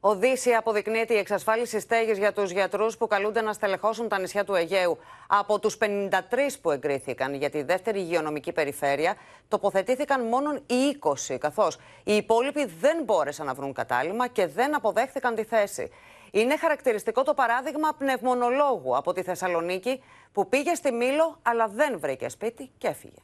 [0.00, 4.54] Οδύση αποδεικνύεται η εξασφάλιση στέγης για τους γιατρούς που καλούνται να στελεχώσουν τα νησιά του
[4.54, 4.98] Αιγαίου.
[5.26, 9.14] Από τους 53 που εγκρίθηκαν για τη δεύτερη υγειονομική περιφέρεια,
[9.48, 10.98] τοποθετήθηκαν μόνο οι
[11.30, 15.90] 20, καθώς οι υπόλοιποι δεν μπόρεσαν να βρουν κατάλημα και δεν αποδέχθηκαν τη θέση.
[16.30, 20.02] Είναι χαρακτηριστικό το παράδειγμα πνευμονολόγου από τη Θεσσαλονίκη
[20.36, 23.20] που πήγε στη Μήλο αλλά δεν βρήκε σπίτι και έφυγε.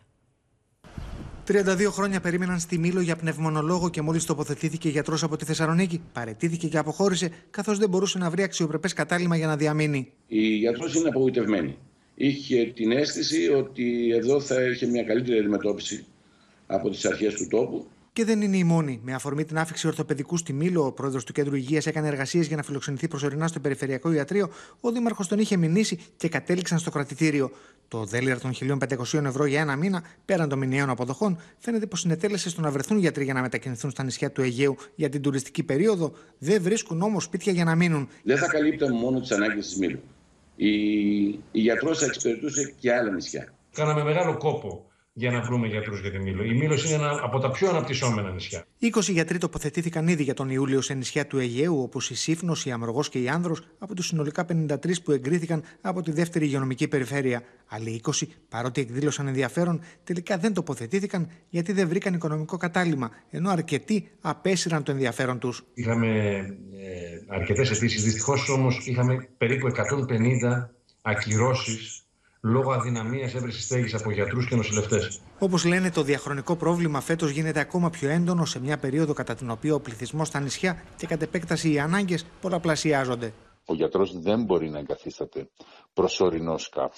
[1.48, 6.68] 32 χρόνια περίμεναν στη Μήλο για πνευμονολόγο και μόλις τοποθετήθηκε γιατρός από τη Θεσσαλονίκη, παρετήθηκε
[6.68, 10.12] και αποχώρησε, καθώς δεν μπορούσε να βρει αξιοπρεπές κατάλημα για να διαμείνει.
[10.26, 11.78] Η γιατρός είναι απογοητευμένη.
[12.14, 16.04] Είχε την αίσθηση ότι εδώ θα είχε μια καλύτερη αντιμετώπιση
[16.66, 19.00] από τις αρχές του τόπου και δεν είναι η μόνη.
[19.02, 22.56] Με αφορμή την άφηξη ορθοπαιδικού στη Μήλο, ο πρόεδρος του Κέντρου Υγείας έκανε εργασίες για
[22.56, 24.50] να φιλοξενηθεί προσωρινά στο Περιφερειακό Ιατρείο.
[24.80, 27.50] Ο Δήμαρχος τον είχε μηνύσει και κατέληξαν στο κρατητήριο.
[27.88, 32.50] Το δέλειρα των 1.500 ευρώ για ένα μήνα, πέραν των μηνιαίων αποδοχών, φαίνεται πως συνετέλεσε
[32.50, 36.12] στο να βρεθούν γιατροί για να μετακινηθούν στα νησιά του Αιγαίου για την τουριστική περίοδο.
[36.38, 38.08] Δεν βρίσκουν όμως σπίτια για να μείνουν.
[38.22, 40.00] Δεν θα καλύπταμε μόνο τις ανάγκες της Μήλου.
[40.56, 40.70] Η,
[41.28, 43.54] η γιατρός θα εξυπηρετούσε και άλλα νησιά.
[43.72, 46.44] Κάναμε μεγάλο κόπο για να βρούμε γιατρούς για τη Μήλο.
[46.44, 48.64] Η Μήλος είναι ένα από τα πιο αναπτυσσόμενα νησιά.
[48.80, 52.70] 20 γιατροί τοποθετήθηκαν ήδη για τον Ιούλιο σε νησιά του Αιγαίου, όπως η Σύφνος, η
[52.70, 57.42] Αμρογό και η Άνδρος, από τους συνολικά 53 που εγκρίθηκαν από τη δεύτερη υγειονομική περιφέρεια.
[57.66, 64.08] Άλλοι 20, παρότι εκδήλωσαν ενδιαφέρον, τελικά δεν τοποθετήθηκαν γιατί δεν βρήκαν οικονομικό κατάλημα, ενώ αρκετοί
[64.20, 65.62] απέσυραν το ενδιαφέρον τους.
[65.74, 66.08] Είχαμε
[66.72, 68.02] ε, αρκετές αιτήσεις.
[68.02, 70.68] Δυστυχώς όμως είχαμε περίπου 150
[71.02, 72.01] ακυρώσεις
[72.44, 75.20] λόγω αδυναμίας έβρεση στέγης από γιατρούς και νοσηλευτές.
[75.38, 79.50] Όπως λένε, το διαχρονικό πρόβλημα φέτος γίνεται ακόμα πιο έντονο σε μια περίοδο κατά την
[79.50, 83.32] οποία ο πληθυσμός στα νησιά και κατ' επέκταση οι ανάγκες πολλαπλασιάζονται.
[83.64, 85.48] Ο γιατρός δεν μπορεί να εγκαθίσταται
[85.94, 86.96] προσωρινός κάπου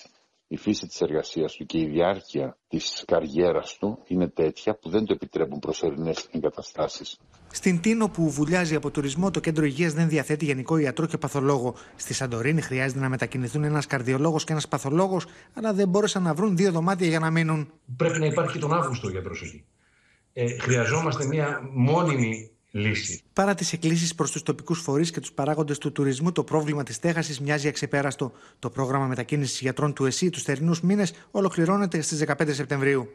[0.54, 5.04] η φύση της εργασίας του και η διάρκεια της καριέρας του είναι τέτοια που δεν
[5.04, 7.18] το επιτρέπουν προσωρινές εγκαταστάσεις.
[7.50, 11.74] Στην Τίνο που βουλιάζει από τουρισμό, το κέντρο υγείας δεν διαθέτει γενικό ιατρό και παθολόγο.
[11.96, 16.56] Στη Σαντορίνη χρειάζεται να μετακινηθούν ένας καρδιολόγος και ένας παθολόγος, αλλά δεν μπόρεσαν να βρουν
[16.56, 17.72] δύο δωμάτια για να μείνουν.
[17.96, 19.64] Πρέπει να υπάρχει τον Αύγουστο γιατρός εκεί.
[20.32, 23.22] Ε, χρειαζόμαστε μια μόνιμη λύση.
[23.32, 26.94] Παρά τις εκκλήσεις προς τους τοπικούς φορείς και τους παράγοντες του τουρισμού, το πρόβλημα της
[26.94, 28.32] στέγασης μοιάζει αξεπέραστο.
[28.58, 33.08] Το πρόγραμμα μετακίνησης γιατρών του ΕΣΥ τους θερινούς μήνες ολοκληρώνεται στις 15 Σεπτεμβρίου.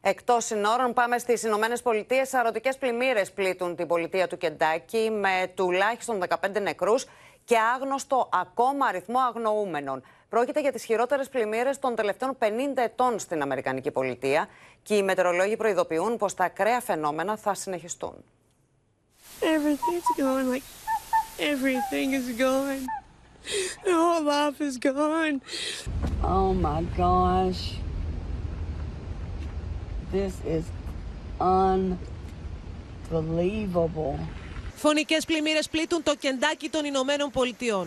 [0.00, 2.28] Εκτός συνόρων, πάμε στις Ηνωμένες Πολιτείες.
[2.28, 7.06] Σαρωτικές πλημμύρες πλήττουν την πολιτεία του Κεντάκη με τουλάχιστον 15 νεκρούς
[7.44, 10.02] και άγνωστο ακόμα αριθμό αγνοούμενων.
[10.28, 14.48] Πρόκειται για τις χειρότερες πλημμύρες των τελευταίων 50 ετών στην Αμερικανική πολιτεία
[14.88, 18.14] και οι μετεωρολόγοι προειδοποιούν πως τα ακραία φαινόμενα θα συνεχιστούν.
[19.40, 20.62] Everything's gone, like
[21.38, 22.82] everything is gone.
[23.84, 25.36] The whole life is gone.
[26.36, 27.62] Oh my gosh.
[30.12, 30.64] This is
[33.10, 34.18] unbelievable.
[34.74, 37.86] Φωνικές πλημμύρες πλήττουν το κεντάκι των Ηνωμένων Πολιτειών.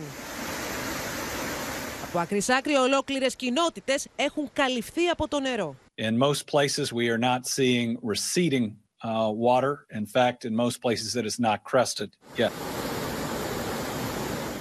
[2.08, 5.76] Από ακρισάκρη ολόκληρες κοινότητες έχουν καλυφθεί από το νερό.
[5.97, 8.65] In most places we are not seeing receding
[9.03, 9.73] uh, water.
[9.99, 12.09] In fact, in most places it is not crested
[12.41, 12.51] yet.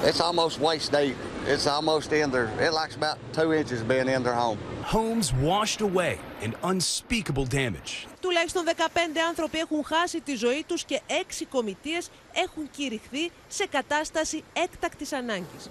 [0.09, 1.17] It's almost waist deep.
[1.47, 2.49] It's almost in there.
[2.61, 4.59] It likes about two inches being in their home.
[4.83, 8.07] Homes washed away in unspeakable damage.
[8.21, 11.01] Τουλάχιστον 15 άνθρωποι έχουν χάσει τη ζωή τους και
[11.41, 15.71] 6 κομιτείες έχουν κηρυχθεί σε κατάσταση έκτακτης ανάγκης.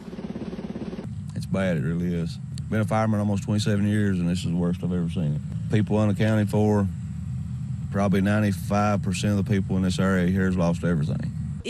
[1.36, 2.39] It's bad, it really is.
[2.71, 3.21] been a fireman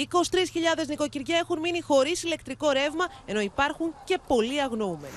[0.08, 5.14] 27 έχουν μείνει χωρίς ηλεκτρικό ρεύμα, ενώ υπάρχουν και πολλοί αγνοούμενοι.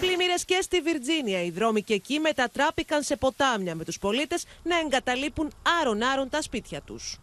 [0.00, 1.42] Πλημμύρες και στη Βιρτζίνια.
[1.42, 5.52] Οι δρόμοι και εκεί μετατράπηκαν σε ποτάμια, με τους πολίτες να εγκαταλείπουν
[5.82, 7.18] άρον-άρον τα σπίτια τους.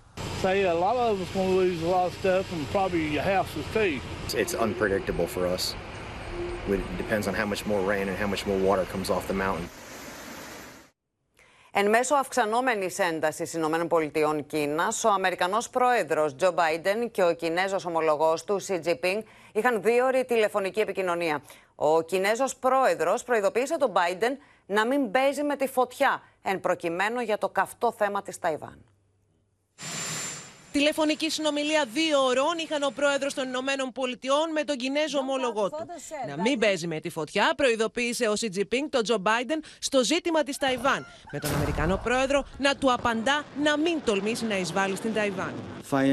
[4.34, 5.76] It's unpredictable for us.
[6.68, 9.34] It depends on how much more rain and how much more water comes off the
[9.34, 9.70] mountain.
[11.76, 18.44] Εν μέσω αυξανόμενης έντασης ΗΠΑ Κίνας, ο Αμερικανός πρόεδρος Τζο Μπάιντεν και ο Κινέζος ομολογός
[18.44, 19.22] του Σι Τζιπίνγκ
[19.54, 21.42] είχαν δύο ώρη τηλεφωνική επικοινωνία.
[21.76, 27.38] Ο Κινέζος πρόεδρος προειδοποίησε τον Μπάιντεν να μην παίζει με τη φωτιά, εν προκειμένου για
[27.38, 28.93] το καυτό θέμα της Ταϊβάν.
[30.74, 35.86] Τηλεφωνική συνομιλία δύο ωρών είχαν ο πρόεδρος των Ηνωμένων Πολιτειών με τον Κινέζο ομόλογό του.
[36.28, 40.44] Να μην παίζει με τη φωτιά, προειδοποίησε ο Σι Τζιπίνγκ τον Τζο Μπάιντεν στο ζήτημα
[40.44, 41.06] της Ταϊβάν.
[41.32, 45.54] Με τον Αμερικανό πρόεδρο να του απαντά να μην τολμήσει να εισβάλλει στην Ταϊβάν.
[45.82, 46.04] 发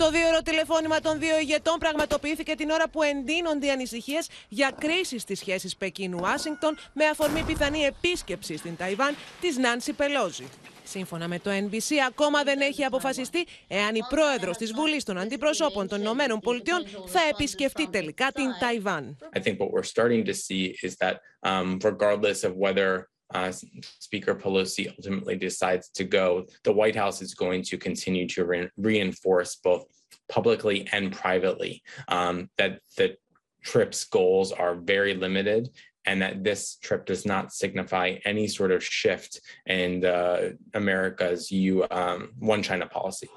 [0.00, 5.18] Το δύο τηλεφώνημα των δύο ηγετών πραγματοποιήθηκε την ώρα που εντείνονται οι ανησυχίες για κρίση
[5.18, 10.44] στις σχέσεις Πεκίνου-Ουάσιγκτον με αφορμή πιθανή επίσκεψη στην Ταϊβάν της Νάνση Πελόζη.
[10.84, 15.88] Σύμφωνα με το NBC, ακόμα δεν έχει αποφασιστεί εάν η πρόεδρος της Βουλής των Αντιπροσώπων
[15.88, 19.16] των Ηνωμένων Πολιτειών θα επισκεφτεί τελικά την Ταϊβάν.
[19.34, 21.14] I think what we're starting to see is that
[21.46, 23.52] um, regardless of whether uh,
[23.98, 28.70] Speaker Pelosi ultimately decides to go, the White House is going to continue to re-
[28.76, 29.86] reinforce both
[30.28, 33.16] publicly and privately um, that the
[33.62, 35.70] trip's goals are very limited
[36.06, 41.86] and that this trip does not signify any sort of shift in uh, America's U,
[41.90, 43.28] um, one China policy.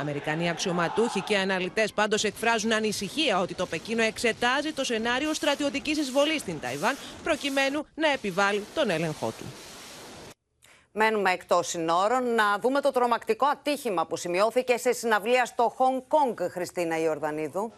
[0.00, 6.40] Αμερικανοί αξιωματούχοι και αναλυτές πάντως εκφράζουν ανησυχία ότι το Πεκίνο εξετάζει το σενάριο στρατιωτικής εισβολής
[6.40, 9.44] στην Ταϊβάν προκειμένου να επιβάλλει τον έλεγχό του.
[10.92, 12.34] Μένουμε εκτός συνόρων.
[12.34, 17.72] Να δούμε το τρομακτικό ατύχημα που σημειώθηκε σε συναυλία στο Χονγκ Κόνγκ, Χριστίνα Ιορδανίδου.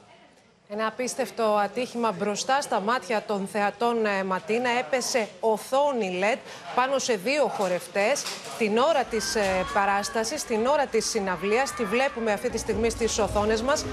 [0.73, 4.71] Ένα απίστευτο ατύχημα μπροστά στα μάτια των θεατών ε, Ματίνα.
[4.79, 6.39] Έπεσε οθόνη LED
[6.75, 8.23] πάνω σε δύο χορευτές
[8.59, 9.43] την ώρα της ε,
[9.75, 11.73] παράστασης, την ώρα της συναυλίας.
[11.73, 13.85] Τη βλέπουμε αυτή τη στιγμή στις οθόνες μας.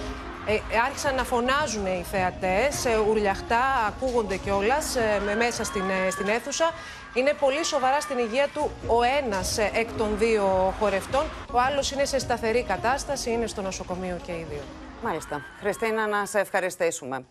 [0.45, 6.27] Ε, άρχισαν να φωνάζουν οι θεατές, ε, ουρλιαχτά, ακούγονται κιόλας ε, μέσα στην, ε, στην
[6.27, 6.71] αίθουσα.
[7.13, 11.25] Είναι πολύ σοβαρά στην υγεία του ο ένας ε, εκ των δύο χορευτών.
[11.51, 14.88] Ο άλλος είναι σε σταθερή κατάσταση, είναι στο νοσοκομείο και οι δύο.
[15.03, 15.41] Μάλιστα.
[15.59, 17.25] Χριστίνα, να σε ευχαριστήσουμε.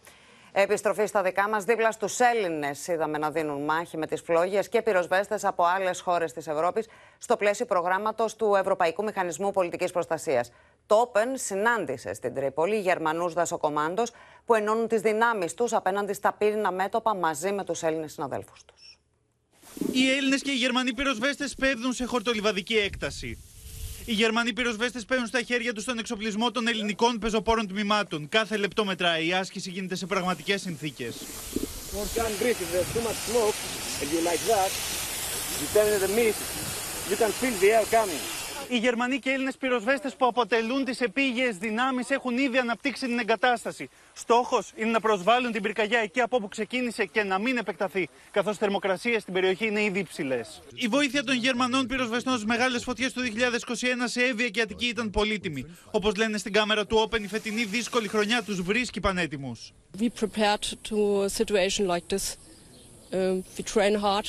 [0.53, 4.83] Επιστροφή στα δικά μας, δίπλα στους Έλληνες είδαμε να δίνουν μάχη με τις φλόγες και
[4.83, 6.89] πυροσβέστες από άλλες χώρες της Ευρώπης
[7.19, 10.53] στο πλαίσιο προγράμματος του Ευρωπαϊκού Μηχανισμού Πολιτικής Προστασίας.
[10.87, 14.13] Το Open συνάντησε στην Τρίπολη Γερμανούς δασοκομάντος
[14.45, 18.99] που ενώνουν τις δυνάμεις τους απέναντι στα πύρινα μέτωπα μαζί με τους Έλληνες συναδέλφους τους.
[19.93, 23.39] Οι Έλληνες και οι Γερμανοί πυροσβέστες πέφτουν σε χορτολιβαδική έκταση.
[24.11, 28.29] Οι Γερμανοί πυροσβέστες παίρνουν στα χέρια τους τον εξοπλισμό των ελληνικών πεζοπόρων τμήματων.
[28.29, 29.27] Κάθε λεπτό μετράει.
[29.27, 31.15] Η άσκηση γίνεται σε πραγματικές συνθήκες.
[38.71, 43.89] Οι Γερμανοί και Έλληνες πυροσβέστες που αποτελούν τις επίγειες δυνάμεις έχουν ήδη αναπτύξει την εγκατάσταση.
[44.13, 48.55] Στόχος είναι να προσβάλλουν την πυρκαγιά εκεί από όπου ξεκίνησε και να μην επεκταθεί, καθώς
[48.55, 50.63] οι θερμοκρασίες στην περιοχή είναι ήδη υψηλές.
[50.75, 53.27] Η βοήθεια των Γερμανών πυροσβεστών στις μεγάλες φωτιές του 2021
[54.05, 55.67] σε Εύβοια και Αττική ήταν πολύτιμη.
[55.91, 59.73] Όπως λένε στην κάμερα του Open, η φετινή δύσκολη χρονιά τους βρίσκει πανέτοιμους.
[60.01, 62.37] We prepared to a situation like this.
[63.13, 64.27] Um, we train hard.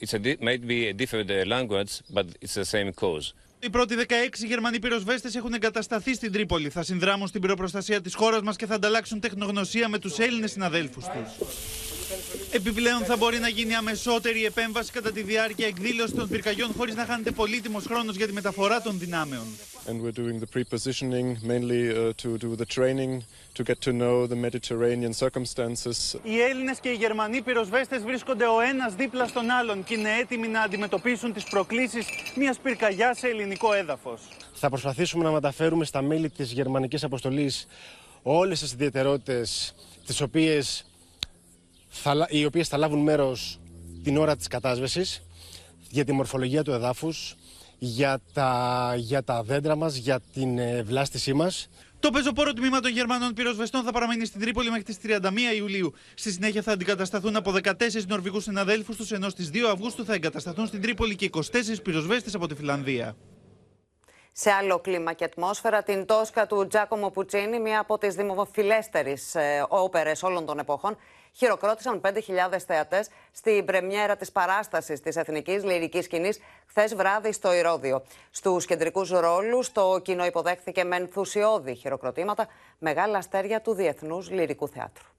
[0.00, 3.32] It might be a different uh, language, but it's the same cause.
[3.64, 6.68] Οι πρώτοι 16 Γερμανοί πυροσβέστες έχουν εγκατασταθεί στην Τρίπολη.
[6.68, 11.04] Θα συνδράμουν στην πυροπροστασία της χώρας μας και θα ανταλλάξουν τεχνογνωσία με τους Έλληνες συναδέλφους
[11.04, 11.93] τους.
[12.50, 17.04] Επιπλέον, θα μπορεί να γίνει αμεσότερη επέμβαση κατά τη διάρκεια εκδήλωσης των πυρκαγιών χωρίς να
[17.04, 19.44] χάνεται πολύτιμος χρόνος για τη μεταφορά των δυνάμεων.
[19.86, 23.22] And we're doing the pre-positioning mainly uh, to do the training
[23.56, 26.18] to get to know the Mediterranean circumstances.
[26.22, 30.48] Οι Έλληνες και οι Γερμανοί πυροσβέστες βρίσκονται ο ένας δίπλα στον άλλον και είναι έτοιμοι
[30.48, 34.20] να αντιμετωπίσουν τις προκλήσεις μιας πυρκαγιάς σε ελληνικό έδαφος.
[34.54, 37.66] Θα προσπαθήσουμε να μεταφέρουμε στα μέλη της γερμανικής αποστολής
[38.22, 39.74] όλες τις ιδιαιτερότητες
[40.06, 40.84] τις οποίες
[41.94, 43.60] θα, οι οποίες θα λάβουν μέρος
[44.02, 45.22] την ώρα της κατάσβεσης
[45.90, 47.34] για τη μορφολογία του εδάφους,
[47.78, 51.68] για τα, για τα δέντρα μας, για την ε, βλάστησή μας.
[51.98, 55.92] Το πεζοπόρο τμήμα των Γερμανών πυροσβεστών θα παραμείνει στην Τρίπολη μέχρι τις 31 Ιουλίου.
[56.14, 57.72] Στη συνέχεια θα αντικατασταθούν από 14
[58.06, 61.40] Νορβηγούς συναδέλφους τους, ενώ στις 2 Αυγούστου θα εγκατασταθούν στην Τρίπολη και 24
[61.82, 63.16] πυροσβέστες από τη Φιλανδία.
[64.32, 69.64] Σε άλλο κλίμα και ατμόσφαιρα, την Τόσκα του Τζάκομο Πουτσίνη, μία από τις δημοφιλέστερες ε,
[69.68, 70.96] όπερες όλων των εποχών,
[71.36, 78.02] χειροκρότησαν 5.000 θεατές στην πρεμιέρα της παράστασης της εθνικής λυρικής σκηνής χθες βράδυ στο Ηρόδιο.
[78.30, 85.13] Στους κεντρικούς ρόλους, το κοινό υποδέχθηκε με ενθουσιώδη χειροκροτήματα μεγάλα αστέρια του Διεθνούς Λυρικού Θεάτρου.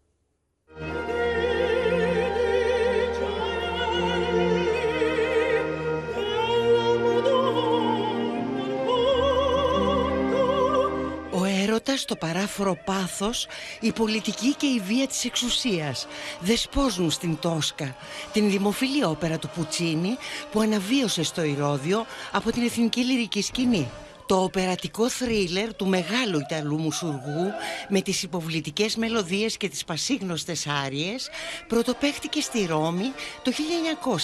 [11.88, 13.48] Ο έρωτα Δίνοντας το παράφορο πάθος,
[13.80, 16.08] η πολιτική και η βία της εξουσίας
[16.40, 17.96] δεσπόζουν στην Τόσκα,
[18.34, 20.18] την δημοφιλή όπερα του Πουτσίνη
[20.52, 23.90] που αναβίωσε στο Ηρώδιο από την εθνική λυρική σκηνή.
[24.26, 27.52] Το οπερατικό θρίλερ του μεγάλου Ιταλού μουσουργού
[27.90, 31.30] με τις υποβλητικές μελωδίες και τις πασίγνωστες άριες
[31.68, 33.12] πρωτοπαίχτηκε στη Ρώμη
[33.44, 33.52] το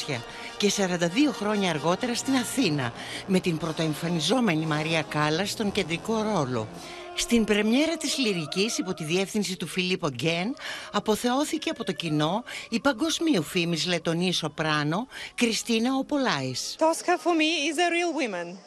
[0.08, 0.20] 1900
[0.58, 2.94] και 42 χρόνια αργότερα στην Αθήνα
[3.28, 6.68] με την πρωτοεμφανιζόμενη Μαρία Κάλλας στον κεντρικό ρόλο.
[7.16, 10.56] Στην πρεμιέρα της λυρικής υπό τη διεύθυνση του Φιλίππο Γκέν
[10.92, 16.76] αποθεώθηκε από το κοινό η παγκοσμίου φήμης λετονή σοπράνο Κριστίνα Οπολάης.
[16.80, 18.58] Tosca for me is a real woman.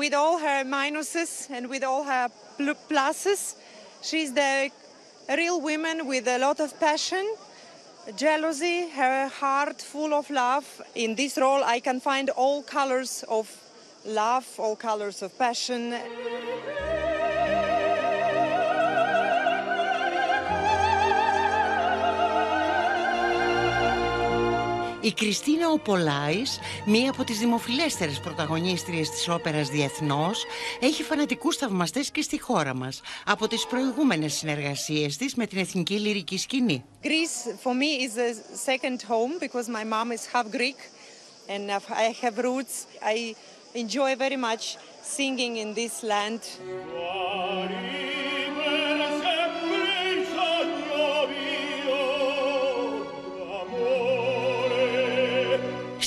[0.00, 2.26] With all her minuses and with all her
[2.90, 3.40] pluses,
[4.08, 4.52] she's the
[5.40, 7.24] real woman with a lot of passion,
[8.24, 10.66] jealousy, her heart full of love.
[11.04, 13.46] In this role I can find all colors of
[14.20, 15.82] love, all colors of passion.
[25.02, 30.44] Η Κριστίνα Οπολάης, μία από τις δημοφιλέστερες πρωταγωνίστριες της όπερας διεθνώς,
[30.80, 35.94] έχει φανατικούς θαυμαστές και στη χώρα μας, από τις προηγούμενες συνεργασίες της με την εθνική
[35.94, 36.84] λυρική σκηνή.
[37.02, 38.32] Greece for me is a
[38.70, 40.78] second home because my mom is half Greek
[41.52, 41.70] and
[42.06, 42.74] I have roots.
[43.14, 43.34] I
[43.82, 44.64] enjoy very much
[45.16, 46.40] singing in this land.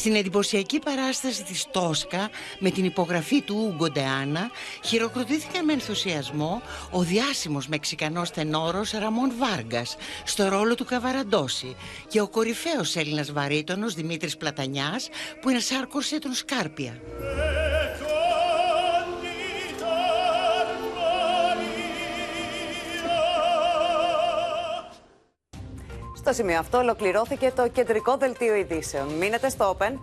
[0.04, 2.30] Στην εντυπωσιακή παράσταση της Τόσκα
[2.60, 4.50] με την υπογραφή του Ούγκο Ντεάνα
[4.84, 11.76] χειροκροτήθηκαν με ενθουσιασμό ο διάσημος Μεξικανός τενόρος Ραμόν Βάργκας στο ρόλο του Καβαραντόση
[12.08, 15.10] και ο κορυφαίος Έλληνας βαρύτονος Δημήτρης Πλατανιάς
[15.42, 17.02] που ενσάρκωσε τον Σκάρπια.
[26.26, 29.08] Στο σημείο αυτό ολοκληρώθηκε το κεντρικό δελτίο ειδήσεων.
[29.08, 29.94] Μείνετε στο Open.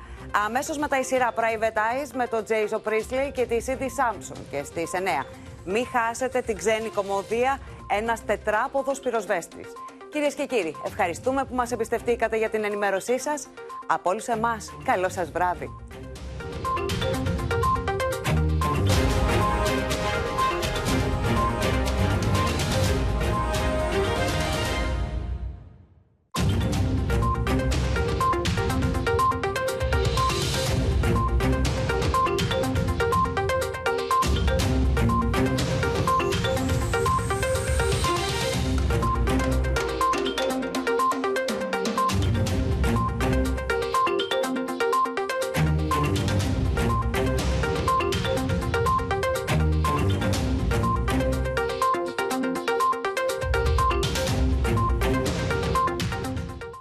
[0.44, 4.62] Αμέσως μετά η σειρά Private Eyes με τον Jason Priestley και τη Cindy Sampson και
[4.64, 5.26] στις 9.
[5.64, 7.58] Μην χάσετε την ξένη κομμωδία
[7.98, 9.66] «Ένας τετράποδος πυροσβέστης».
[10.12, 13.46] Κυρίες και κύριοι, ευχαριστούμε που μας εμπιστευτήκατε για την ενημέρωσή σας.
[13.86, 15.70] Από όλους εμάς, καλό σας βράδυ.